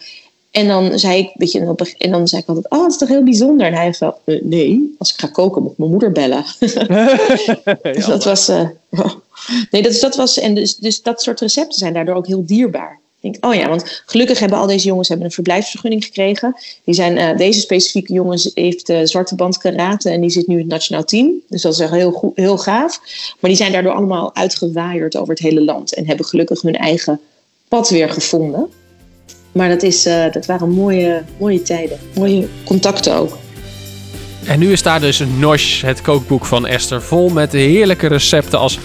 En 0.57 0.66
dan 0.66 0.99
zei 0.99 1.19
ik, 1.19 1.31
weet 1.35 1.53
je, 1.53 1.95
en 1.99 2.11
dan 2.11 2.29
zei 2.29 2.42
ik 2.42 2.49
altijd, 2.49 2.71
oh, 2.71 2.81
dat 2.81 2.90
is 2.90 2.99
toch 2.99 3.09
heel 3.09 3.23
bijzonder. 3.23 3.66
En 3.66 3.75
hij 3.75 3.92
zei, 3.92 4.12
uh, 4.25 4.42
nee, 4.42 4.95
als 4.99 5.12
ik 5.12 5.21
ga 5.21 5.27
koken 5.27 5.62
moet 5.62 5.79
mijn 5.79 5.90
moeder 5.90 6.12
bellen. 6.12 6.45
dus 7.97 8.07
dat 8.07 8.25
was, 8.25 8.49
uh, 8.49 8.69
nee, 9.71 9.83
dat, 9.83 10.01
dat 10.01 10.16
was, 10.16 10.38
en 10.38 10.55
dus, 10.55 10.77
dus 10.77 11.03
dat 11.03 11.23
soort 11.23 11.40
recepten 11.40 11.79
zijn 11.79 11.92
daardoor 11.92 12.14
ook 12.14 12.27
heel 12.27 12.47
dierbaar. 12.47 13.01
Ik 13.21 13.33
denk, 13.33 13.45
oh 13.45 13.55
ja, 13.55 13.69
want 13.69 14.03
gelukkig 14.07 14.38
hebben 14.38 14.59
al 14.59 14.66
deze 14.66 14.87
jongens 14.87 15.09
hebben 15.09 15.27
een 15.27 15.33
verblijfsvergunning 15.33 16.05
gekregen. 16.05 16.57
Die 16.85 16.95
zijn, 16.95 17.16
uh, 17.16 17.37
deze 17.37 17.61
specifieke 17.61 18.12
jongens 18.12 18.51
heeft 18.55 18.90
uh, 18.90 19.01
zwarte 19.03 19.35
band 19.35 19.59
karate 19.59 20.11
en 20.11 20.21
die 20.21 20.31
zit 20.31 20.47
nu 20.47 20.55
in 20.55 20.61
het 20.61 20.71
nationaal 20.71 21.05
team. 21.05 21.33
Dus 21.49 21.62
dat 21.62 21.73
is 21.73 21.79
echt 21.79 21.92
heel, 21.92 22.12
goed, 22.12 22.37
heel 22.37 22.59
gaaf. 22.59 23.01
Maar 23.40 23.51
die 23.51 23.59
zijn 23.59 23.73
daardoor 23.73 23.92
allemaal 23.92 24.35
uitgewaaierd 24.35 25.16
over 25.16 25.35
het 25.35 25.42
hele 25.42 25.62
land 25.62 25.95
en 25.95 26.07
hebben 26.07 26.27
gelukkig 26.27 26.62
hun 26.62 26.77
eigen 26.77 27.21
pad 27.69 27.88
weer 27.88 28.11
gevonden. 28.11 28.69
Maar 29.57 29.69
dat, 29.69 29.83
is, 29.83 30.07
uh, 30.07 30.33
dat 30.33 30.47
waren 30.47 30.71
mooie, 30.71 31.23
mooie 31.38 31.62
tijden. 31.62 31.99
Mooie 32.14 32.49
contacten 32.64 33.14
ook. 33.14 33.38
En 34.45 34.59
nu 34.59 34.73
is 34.73 34.83
daar 34.83 35.01
dus 35.01 35.23
Nosh, 35.38 35.83
het 35.83 36.03
kookboek 36.03 36.45
van 36.45 36.66
Esther, 36.66 37.03
vol 37.03 37.29
met 37.29 37.53
heerlijke 37.53 38.07
recepten 38.07 38.59
als 38.59 38.79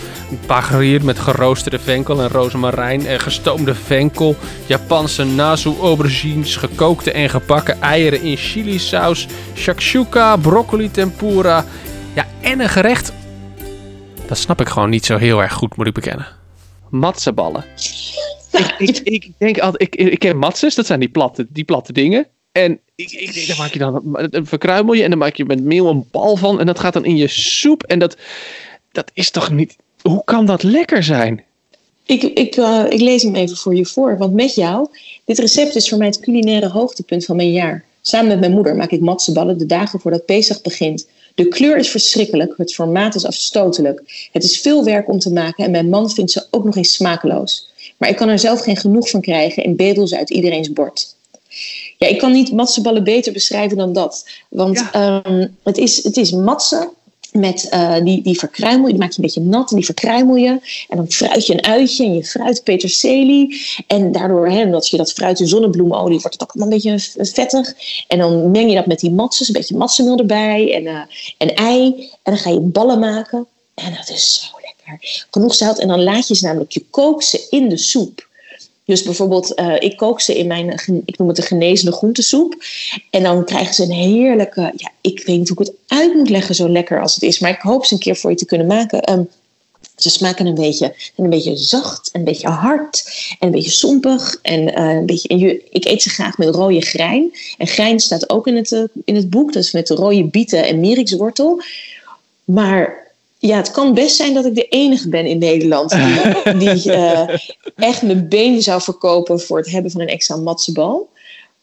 pagarier 0.46 1.04
met 1.06 1.20
geroosterde 1.20 1.80
venkel 1.80 2.22
en 2.22 2.30
rozemarijn 2.30 3.08
en 3.08 3.20
gestoomde 3.20 3.76
venkel, 3.76 4.36
Japanse 4.66 5.24
nazu 5.24 5.74
aubergines, 5.82 6.56
gekookte 6.56 7.12
en 7.12 7.30
gebakken 7.30 7.82
eieren 7.82 8.22
in 8.22 8.38
chili 8.38 8.80
saus, 8.80 9.28
shakshuka, 9.56 10.38
broccoli 10.38 10.92
tempura. 10.92 11.66
Ja, 12.14 12.26
en 12.42 12.60
een 12.60 12.70
gerecht. 12.70 13.14
Dat 14.28 14.38
snap 14.38 14.62
ik 14.62 14.68
gewoon 14.68 14.90
niet 14.90 15.06
zo 15.06 15.18
heel 15.18 15.42
erg 15.42 15.54
goed, 15.54 15.76
moet 15.76 15.88
ik 15.88 15.94
bekennen. 15.94 16.28
Matzeballen. 16.90 17.66
Ik, 18.78 19.00
ik, 19.04 19.30
denk 19.38 19.60
altijd, 19.60 19.82
ik, 19.82 19.96
ik 19.96 20.20
ken 20.20 20.38
matzes, 20.38 20.76
dat 20.76 20.86
zijn 20.86 21.00
die 21.00 21.10
platte, 21.10 21.48
die 21.50 21.64
platte 21.64 21.94
dingen. 21.94 22.28
En 22.52 22.80
ik, 22.96 23.12
ik 23.12 23.48
daar 23.48 23.58
maak 23.58 23.74
je 23.74 23.80
dan, 23.80 24.02
een 24.14 24.46
verkruimel 24.46 24.94
je 24.94 25.04
en 25.04 25.10
dan 25.10 25.20
maak 25.20 25.36
je 25.36 25.46
met 25.46 25.64
meel 25.64 25.90
een 25.90 26.08
bal 26.12 26.36
van. 26.36 26.60
En 26.60 26.66
dat 26.66 26.80
gaat 26.80 26.94
dan 26.94 27.06
in 27.06 27.18
je 27.18 27.28
soep. 27.28 27.84
En 27.84 28.00
dat, 28.00 28.18
dat 28.92 29.12
is 29.14 29.32
toch 29.32 29.52
niet, 29.52 29.76
hoe 30.02 30.24
kan 30.24 30.46
dat 30.46 30.64
lekker 30.64 31.04
zijn? 31.04 31.44
Ik, 32.06 32.24
ik, 32.24 32.56
uh, 32.56 32.86
ik 32.90 33.00
lees 33.00 33.24
hem 33.24 33.36
even 33.36 33.58
voor 33.58 33.76
je 33.76 33.86
voor. 33.86 34.18
Want 34.18 34.34
met 34.34 34.56
jou, 34.56 34.88
dit 35.26 35.40
recept 35.40 35.76
is 35.76 35.90
voor 35.90 35.98
mij 35.98 36.08
het 36.08 36.20
culinaire 36.20 36.68
hoogtepunt 36.68 37.26
van 37.26 37.36
mijn 37.36 37.52
jaar. 37.52 37.86
Samen 38.02 38.28
met 38.28 38.40
mijn 38.40 38.52
moeder 38.52 38.76
maak 38.76 38.92
ik 38.92 39.00
matseballen 39.00 39.58
de 39.58 39.66
dagen 39.66 40.00
voordat 40.00 40.26
Pesach 40.26 40.62
begint. 40.62 41.08
De 41.36 41.48
kleur 41.48 41.78
is 41.78 41.90
verschrikkelijk, 41.90 42.54
het 42.58 42.74
formaat 42.74 43.16
is 43.16 43.26
afstotelijk. 43.26 44.30
Het 44.32 44.44
is 44.44 44.58
veel 44.58 44.84
werk 44.84 45.10
om 45.10 45.20
te 45.20 45.34
maken 45.34 45.66
en 45.66 45.72
mijn 45.72 45.90
man 45.90 46.10
vindt 46.10 46.32
ze 46.32 46.48
ook 46.52 46.64
nog 46.64 46.76
eens 46.76 46.94
smakeloos. 46.94 47.71
Maar 48.02 48.10
ik 48.10 48.16
kan 48.16 48.30
er 48.30 48.40
zelf 48.40 48.62
geen 48.62 48.78
genoeg 48.78 49.10
van 49.10 49.22
krijgen 49.22 49.64
en 49.64 49.76
bedel 49.76 50.08
ze 50.08 50.18
uit 50.18 50.30
iedereen's 50.30 50.74
bord. 50.74 51.16
Ja, 51.98 52.08
ik 52.08 52.18
kan 52.18 52.32
niet 52.32 52.52
matseballen 52.52 53.04
beter 53.04 53.34
beschrijven 53.34 53.78
dan 53.78 53.94
dat. 53.94 54.30
Want 54.50 54.88
ja. 54.92 55.24
um, 55.26 55.58
het, 55.64 55.78
is, 55.78 56.04
het 56.04 56.18
is 56.18 56.32
matsen 56.32 56.90
met 57.32 57.70
uh, 57.74 57.96
die, 58.04 58.24
die 58.24 58.40
verkruimel 58.40 58.86
je, 58.86 58.92
die 58.92 59.02
maak 59.02 59.12
je 59.12 59.18
een 59.18 59.24
beetje 59.24 59.42
nat 59.42 59.70
en 59.70 59.76
die 59.76 59.86
verkruimel 59.86 60.36
je. 60.36 60.60
En 60.90 60.98
dan 60.98 61.12
fruit 61.12 61.46
je 61.46 61.54
een 61.54 61.66
uitje 61.66 62.04
en 62.04 62.14
je 62.14 62.24
fruit 62.24 62.64
peterselie. 62.64 63.62
En 63.88 64.12
daardoor, 64.12 64.50
hè, 64.50 64.72
als 64.72 64.90
je 64.90 64.98
dat 64.98 65.14
fruit 65.14 65.40
in 65.40 65.48
zonnebloemolie, 65.48 66.20
wordt 66.20 66.34
het 66.34 66.44
ook 66.44 66.52
allemaal 66.52 66.78
een 66.78 66.82
beetje 66.84 67.26
vettig. 67.26 67.74
En 68.08 68.18
dan 68.18 68.52
meng 68.52 68.70
je 68.70 68.76
dat 68.76 68.86
met 68.86 69.00
die 69.00 69.12
matses, 69.12 69.48
een 69.48 69.54
beetje 69.54 69.78
matsenmeel 69.78 70.18
erbij 70.18 70.74
en, 70.74 70.84
uh, 70.84 71.02
en 71.38 71.56
ei. 71.56 71.86
En 72.24 72.32
dan 72.32 72.38
ga 72.38 72.50
je 72.50 72.60
ballen 72.60 73.00
maken. 73.00 73.48
En 73.82 73.94
dat 73.94 74.10
is 74.10 74.40
zo 74.40 74.58
lekker. 74.66 75.26
Genoeg 75.32 75.56
zout. 75.56 75.80
En 75.80 75.88
dan 75.88 76.04
laat 76.04 76.28
je 76.28 76.36
ze 76.36 76.46
namelijk, 76.46 76.72
je 76.72 76.86
kookt 76.90 77.26
ze 77.26 77.48
in 77.50 77.70
de 77.70 77.78
soep. 77.78 78.30
Dus 78.86 79.04
bijvoorbeeld, 79.04 79.60
uh, 79.60 79.76
ik 79.80 79.98
kook 79.98 80.22
ze 80.22 80.38
in 80.38 80.48
mijn, 80.48 80.70
ik 81.06 81.18
noem 81.18 81.28
het 81.28 81.38
de 81.38 81.42
genezende 81.42 81.92
groentesoep. 81.92 82.64
En 83.10 83.24
dan 83.24 83.46
krijgen 83.46 83.74
ze 83.74 83.84
een 83.84 83.92
heerlijke, 83.92 84.62
ja, 84.76 84.92
ik 85.02 85.24
weet 85.26 85.38
niet 85.38 85.50
hoe 85.50 85.60
ik 85.60 85.68
het 85.68 86.00
uit 86.00 86.14
moet 86.14 86.30
leggen 86.30 86.56
zo 86.56 86.70
lekker 86.70 87.02
als 87.02 87.14
het 87.14 87.24
is. 87.24 87.40
Maar 87.40 87.52
ik 87.52 87.62
hoop 87.62 87.86
ze 87.86 87.94
een 87.94 88.00
keer 88.00 88.16
voor 88.16 88.30
je 88.30 88.36
te 88.36 88.46
kunnen 88.46 88.68
maken. 88.68 89.12
Um, 89.12 89.30
ze 89.96 90.10
smaken 90.10 90.46
een 90.46 90.56
beetje, 90.56 90.96
een 91.16 91.30
beetje 91.30 91.56
zacht, 91.56 92.10
een 92.14 92.24
beetje 92.24 92.48
hard 92.48 93.04
en 93.40 93.48
een 93.48 93.54
beetje 93.54 93.72
sompig. 93.72 94.40
En, 94.42 94.80
uh, 94.80 94.96
een 94.96 95.06
beetje, 95.06 95.28
en 95.28 95.38
je, 95.38 95.64
ik 95.70 95.86
eet 95.86 96.02
ze 96.02 96.10
graag 96.10 96.38
met 96.38 96.56
rode 96.56 96.82
grijn. 96.82 97.32
En 97.58 97.68
grijn 97.68 98.00
staat 98.00 98.30
ook 98.30 98.48
in 98.48 98.56
het, 98.56 98.88
in 99.06 99.16
het 99.16 99.30
boek, 99.30 99.54
dus 99.54 99.72
met 99.72 99.90
rode 99.90 100.24
bieten 100.24 100.66
en 100.66 100.80
mierikswortel. 100.80 101.62
Maar 102.44 103.11
ja, 103.42 103.58
het 103.58 103.72
kan 103.72 103.94
best 103.94 104.16
zijn 104.16 104.34
dat 104.34 104.46
ik 104.46 104.56
de 104.56 104.68
enige 104.68 105.10
ben 105.10 105.26
in 105.26 105.38
Nederland 105.38 105.90
die, 105.90 106.58
die 106.76 106.92
uh, 106.92 107.30
echt 107.76 108.02
mijn 108.02 108.28
benen 108.28 108.62
zou 108.62 108.82
verkopen 108.82 109.40
voor 109.40 109.58
het 109.58 109.72
hebben 109.72 109.92
van 109.92 110.02
een 110.02 110.08
extra 110.08 110.36
matzebal. 110.36 111.10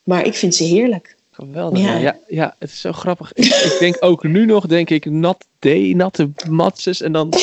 Maar 0.03 0.27
ik 0.27 0.35
vind 0.35 0.55
ze 0.55 0.65
heerlijk. 0.65 1.17
Geweldig. 1.39 1.81
Ja. 1.81 1.97
ja, 1.97 2.17
ja, 2.29 2.55
het 2.59 2.71
is 2.71 2.81
zo 2.81 2.93
grappig. 2.93 3.33
Ik, 3.33 3.45
ik, 3.45 3.77
denk 3.79 3.97
ook 4.01 4.23
nu 4.23 4.47
nog, 4.47 4.67
denk 4.67 4.91
ik, 4.91 5.11
nat 5.11 5.47
D, 5.59 5.65
natte 5.95 6.31
matses. 6.49 7.01
En 7.01 7.13
dan. 7.13 7.29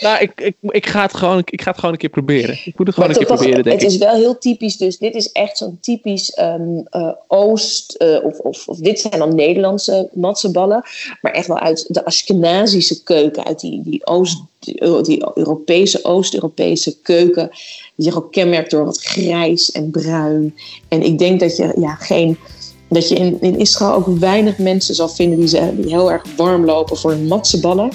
nou, 0.00 0.20
ik, 0.20 0.32
ik, 0.34 0.56
ik, 0.60 0.86
ga 0.86 1.02
het 1.02 1.14
gewoon, 1.14 1.42
ik 1.44 1.62
ga 1.62 1.70
het 1.70 1.78
gewoon 1.78 1.94
een 1.94 2.00
keer 2.00 2.10
proberen. 2.10 2.58
Ik 2.64 2.78
moet 2.78 2.86
het 2.86 2.94
gewoon 2.94 3.10
maar 3.10 3.20
een 3.20 3.26
keer 3.26 3.36
proberen, 3.36 3.64
denk 3.64 3.80
Het 3.80 3.90
is 3.90 3.98
wel 3.98 4.14
heel 4.14 4.38
typisch, 4.38 4.76
dus 4.76 4.98
dit 4.98 5.14
is 5.14 5.32
echt 5.32 5.56
zo'n 5.56 5.78
typisch 5.80 6.38
um, 6.38 6.86
uh, 6.90 7.12
Oost. 7.26 7.94
Uh, 8.02 8.24
of, 8.24 8.38
of, 8.38 8.68
of, 8.68 8.78
dit 8.78 9.00
zijn 9.00 9.18
dan 9.18 9.34
Nederlandse 9.34 10.08
matseballen. 10.12 10.82
Maar 11.20 11.32
echt 11.32 11.46
wel 11.46 11.58
uit 11.58 11.84
de 11.88 12.04
Ashkenazische 12.04 13.02
keuken, 13.02 13.44
uit 13.44 13.60
die, 13.60 13.82
die 13.82 14.06
Oost. 14.06 14.42
Die, 14.58 15.02
die 15.02 15.26
Europese, 15.34 16.04
Oost-Europese 16.04 17.00
keuken. 17.00 17.50
Die 17.94 18.06
zich 18.06 18.16
ook 18.16 18.32
kenmerkt 18.32 18.70
door 18.70 18.84
wat 18.84 19.02
grijs 19.02 19.70
en 19.70 19.90
bruin. 19.90 20.54
En 20.88 21.02
ik 21.02 21.18
denk 21.18 21.40
dat 21.40 21.56
je 21.56 21.72
ja, 21.76 21.94
geen 21.94 22.38
dat 22.88 23.08
je 23.08 23.14
in, 23.14 23.40
in 23.40 23.58
Israël 23.58 23.94
ook 23.94 24.18
weinig 24.18 24.58
mensen 24.58 24.94
zal 24.94 25.08
vinden 25.08 25.38
die, 25.38 25.48
ze, 25.48 25.72
die 25.76 25.88
heel 25.88 26.12
erg 26.12 26.22
warm 26.36 26.64
lopen 26.64 26.96
voor 26.96 27.10
hun 27.10 27.26
matseballen. 27.26 27.90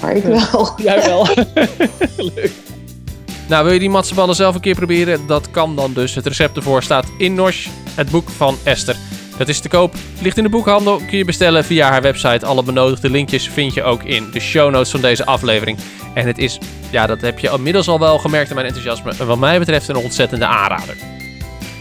Maar 0.00 0.16
ik 0.16 0.22
wel. 0.22 0.70
Jij 0.82 1.04
wel. 1.04 1.26
Leuk. 2.34 2.52
Nou, 3.48 3.64
wil 3.64 3.72
je 3.72 3.78
die 3.78 3.90
matseballen 3.90 4.34
zelf 4.34 4.54
een 4.54 4.60
keer 4.60 4.74
proberen? 4.74 5.26
Dat 5.26 5.50
kan 5.50 5.76
dan 5.76 5.92
dus. 5.92 6.14
Het 6.14 6.26
recept 6.26 6.56
ervoor 6.56 6.82
staat 6.82 7.06
in 7.18 7.34
Nosh, 7.34 7.66
het 7.94 8.10
boek 8.10 8.30
van 8.30 8.56
Esther. 8.62 8.96
Dat 9.38 9.48
is 9.48 9.60
te 9.60 9.68
koop, 9.68 9.94
ligt 10.20 10.36
in 10.36 10.42
de 10.42 10.48
boekhandel, 10.48 11.00
kun 11.08 11.18
je 11.18 11.24
bestellen 11.24 11.64
via 11.64 11.90
haar 11.90 12.02
website. 12.02 12.46
Alle 12.46 12.62
benodigde 12.62 13.10
linkjes 13.10 13.48
vind 13.48 13.74
je 13.74 13.82
ook 13.82 14.02
in 14.02 14.28
de 14.32 14.40
show 14.40 14.70
notes 14.70 14.90
van 14.90 15.00
deze 15.00 15.26
aflevering. 15.26 15.78
En 16.14 16.26
het 16.26 16.38
is, 16.38 16.58
ja, 16.90 17.06
dat 17.06 17.20
heb 17.20 17.38
je 17.38 17.50
inmiddels 17.50 17.88
al 17.88 17.98
wel 17.98 18.18
gemerkt 18.18 18.48
in 18.48 18.54
mijn 18.54 18.66
enthousiasme. 18.66 19.24
Wat 19.24 19.38
mij 19.38 19.58
betreft 19.58 19.88
een 19.88 19.96
ontzettende 19.96 20.46
aanrader. 20.46 21.15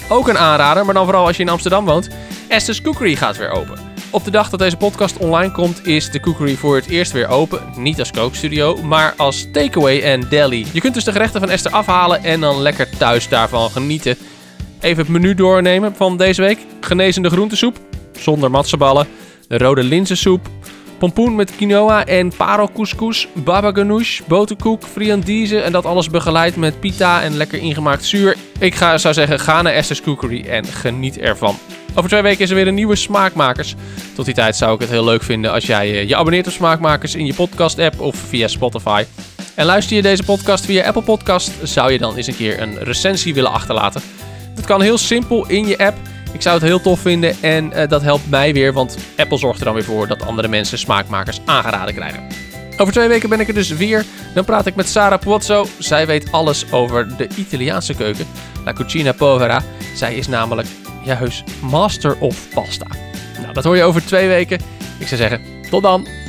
Ook 0.09 0.27
een 0.27 0.37
aanrader, 0.37 0.85
maar 0.85 0.93
dan 0.93 1.05
vooral 1.05 1.25
als 1.25 1.37
je 1.37 1.43
in 1.43 1.49
Amsterdam 1.49 1.85
woont. 1.85 2.09
Esther's 2.47 2.81
Cookery 2.81 3.15
gaat 3.15 3.37
weer 3.37 3.49
open. 3.49 3.79
Op 4.09 4.23
de 4.23 4.31
dag 4.31 4.49
dat 4.49 4.59
deze 4.59 4.77
podcast 4.77 5.17
online 5.17 5.51
komt, 5.51 5.87
is 5.87 6.11
de 6.11 6.19
Cookery 6.19 6.55
voor 6.55 6.75
het 6.75 6.87
eerst 6.87 7.11
weer 7.11 7.27
open. 7.27 7.61
Niet 7.77 7.99
als 7.99 8.11
kookstudio, 8.11 8.77
maar 8.83 9.13
als 9.17 9.47
takeaway 9.51 10.01
en 10.01 10.29
deli. 10.29 10.65
Je 10.73 10.81
kunt 10.81 10.93
dus 10.93 11.03
de 11.03 11.11
gerechten 11.11 11.39
van 11.39 11.49
Esther 11.49 11.71
afhalen 11.71 12.23
en 12.23 12.39
dan 12.39 12.61
lekker 12.61 12.97
thuis 12.97 13.29
daarvan 13.29 13.69
genieten. 13.69 14.17
Even 14.79 15.03
het 15.03 15.11
menu 15.11 15.35
doornemen 15.35 15.95
van 15.95 16.17
deze 16.17 16.41
week. 16.41 16.59
Genezende 16.81 17.29
groentesoep, 17.29 17.79
zonder 18.17 18.51
matseballen. 18.51 19.07
De 19.47 19.57
rode 19.57 19.83
linzensoep, 19.83 20.49
pompoen 20.97 21.35
met 21.35 21.55
quinoa 21.55 22.05
en 22.05 22.31
paro 22.37 22.69
couscous, 22.73 23.27
baba 23.33 23.71
ganoush, 23.71 24.21
boterkoek, 24.27 24.83
friandise 24.83 25.59
en 25.61 25.71
dat 25.71 25.85
alles 25.85 26.09
begeleid 26.09 26.55
met 26.55 26.79
pita 26.79 27.21
en 27.21 27.37
lekker 27.37 27.59
ingemaakt 27.59 28.05
zuur. 28.05 28.35
Ik 28.59 28.75
ga, 28.75 28.97
zou 28.97 29.13
zeggen, 29.13 29.39
ga 29.39 29.61
naar 29.61 29.73
Esther's 29.73 30.01
Cookery 30.01 30.45
en 30.47 30.65
geniet 30.65 31.17
ervan. 31.17 31.57
Over 31.95 32.09
twee 32.09 32.21
weken 32.21 32.43
is 32.43 32.49
er 32.49 32.55
weer 32.55 32.67
een 32.67 32.73
nieuwe 32.73 32.95
Smaakmakers. 32.95 33.75
Tot 34.15 34.25
die 34.25 34.33
tijd 34.33 34.55
zou 34.55 34.73
ik 34.73 34.79
het 34.79 34.89
heel 34.89 35.03
leuk 35.03 35.23
vinden 35.23 35.51
als 35.51 35.65
jij 35.65 35.91
eh, 35.91 36.07
je 36.07 36.15
abonneert 36.15 36.47
op 36.47 36.53
Smaakmakers 36.53 37.15
in 37.15 37.25
je 37.25 37.33
podcast-app 37.33 37.99
of 37.99 38.15
via 38.15 38.47
Spotify. 38.47 39.03
En 39.55 39.65
luister 39.65 39.95
je 39.95 40.01
deze 40.01 40.23
podcast 40.23 40.65
via 40.65 40.85
Apple 40.85 41.01
Podcast, 41.01 41.51
zou 41.63 41.91
je 41.91 41.97
dan 41.97 42.15
eens 42.15 42.27
een 42.27 42.35
keer 42.35 42.61
een 42.61 42.77
recensie 42.83 43.33
willen 43.33 43.51
achterlaten. 43.51 44.01
Dat 44.55 44.65
kan 44.65 44.81
heel 44.81 44.97
simpel 44.97 45.47
in 45.47 45.67
je 45.67 45.77
app. 45.77 45.97
Ik 46.35 46.41
zou 46.41 46.55
het 46.55 46.63
heel 46.63 46.81
tof 46.81 46.99
vinden 46.99 47.35
en 47.41 47.71
uh, 47.75 47.87
dat 47.87 48.01
helpt 48.01 48.29
mij 48.29 48.53
weer, 48.53 48.73
want 48.73 48.97
Apple 49.17 49.37
zorgt 49.37 49.59
er 49.59 49.65
dan 49.65 49.73
weer 49.73 49.83
voor 49.83 50.07
dat 50.07 50.21
andere 50.21 50.47
mensen 50.47 50.77
smaakmakers 50.77 51.39
aangeraden 51.45 51.93
krijgen. 51.93 52.27
Over 52.77 52.93
twee 52.93 53.07
weken 53.07 53.29
ben 53.29 53.39
ik 53.39 53.47
er 53.47 53.53
dus 53.53 53.69
weer. 53.69 54.05
Dan 54.33 54.45
praat 54.45 54.65
ik 54.65 54.75
met 54.75 54.87
Sarah 54.87 55.19
Puozzo. 55.19 55.65
Zij 55.79 56.07
weet 56.07 56.31
alles 56.31 56.71
over 56.71 57.17
de 57.17 57.27
Italiaanse 57.35 57.93
keuken. 57.93 58.25
La 58.65 58.73
Cucina 58.73 59.11
Povera. 59.11 59.63
Zij 59.95 60.15
is 60.15 60.27
namelijk 60.27 60.67
juist 61.03 61.43
master 61.61 62.17
of 62.19 62.47
pasta. 62.53 62.87
Nou, 63.41 63.53
dat 63.53 63.63
hoor 63.63 63.75
je 63.75 63.83
over 63.83 64.05
twee 64.05 64.27
weken. 64.27 64.59
Ik 64.99 65.07
zou 65.07 65.21
zeggen, 65.21 65.41
tot 65.69 65.81
dan! 65.81 66.24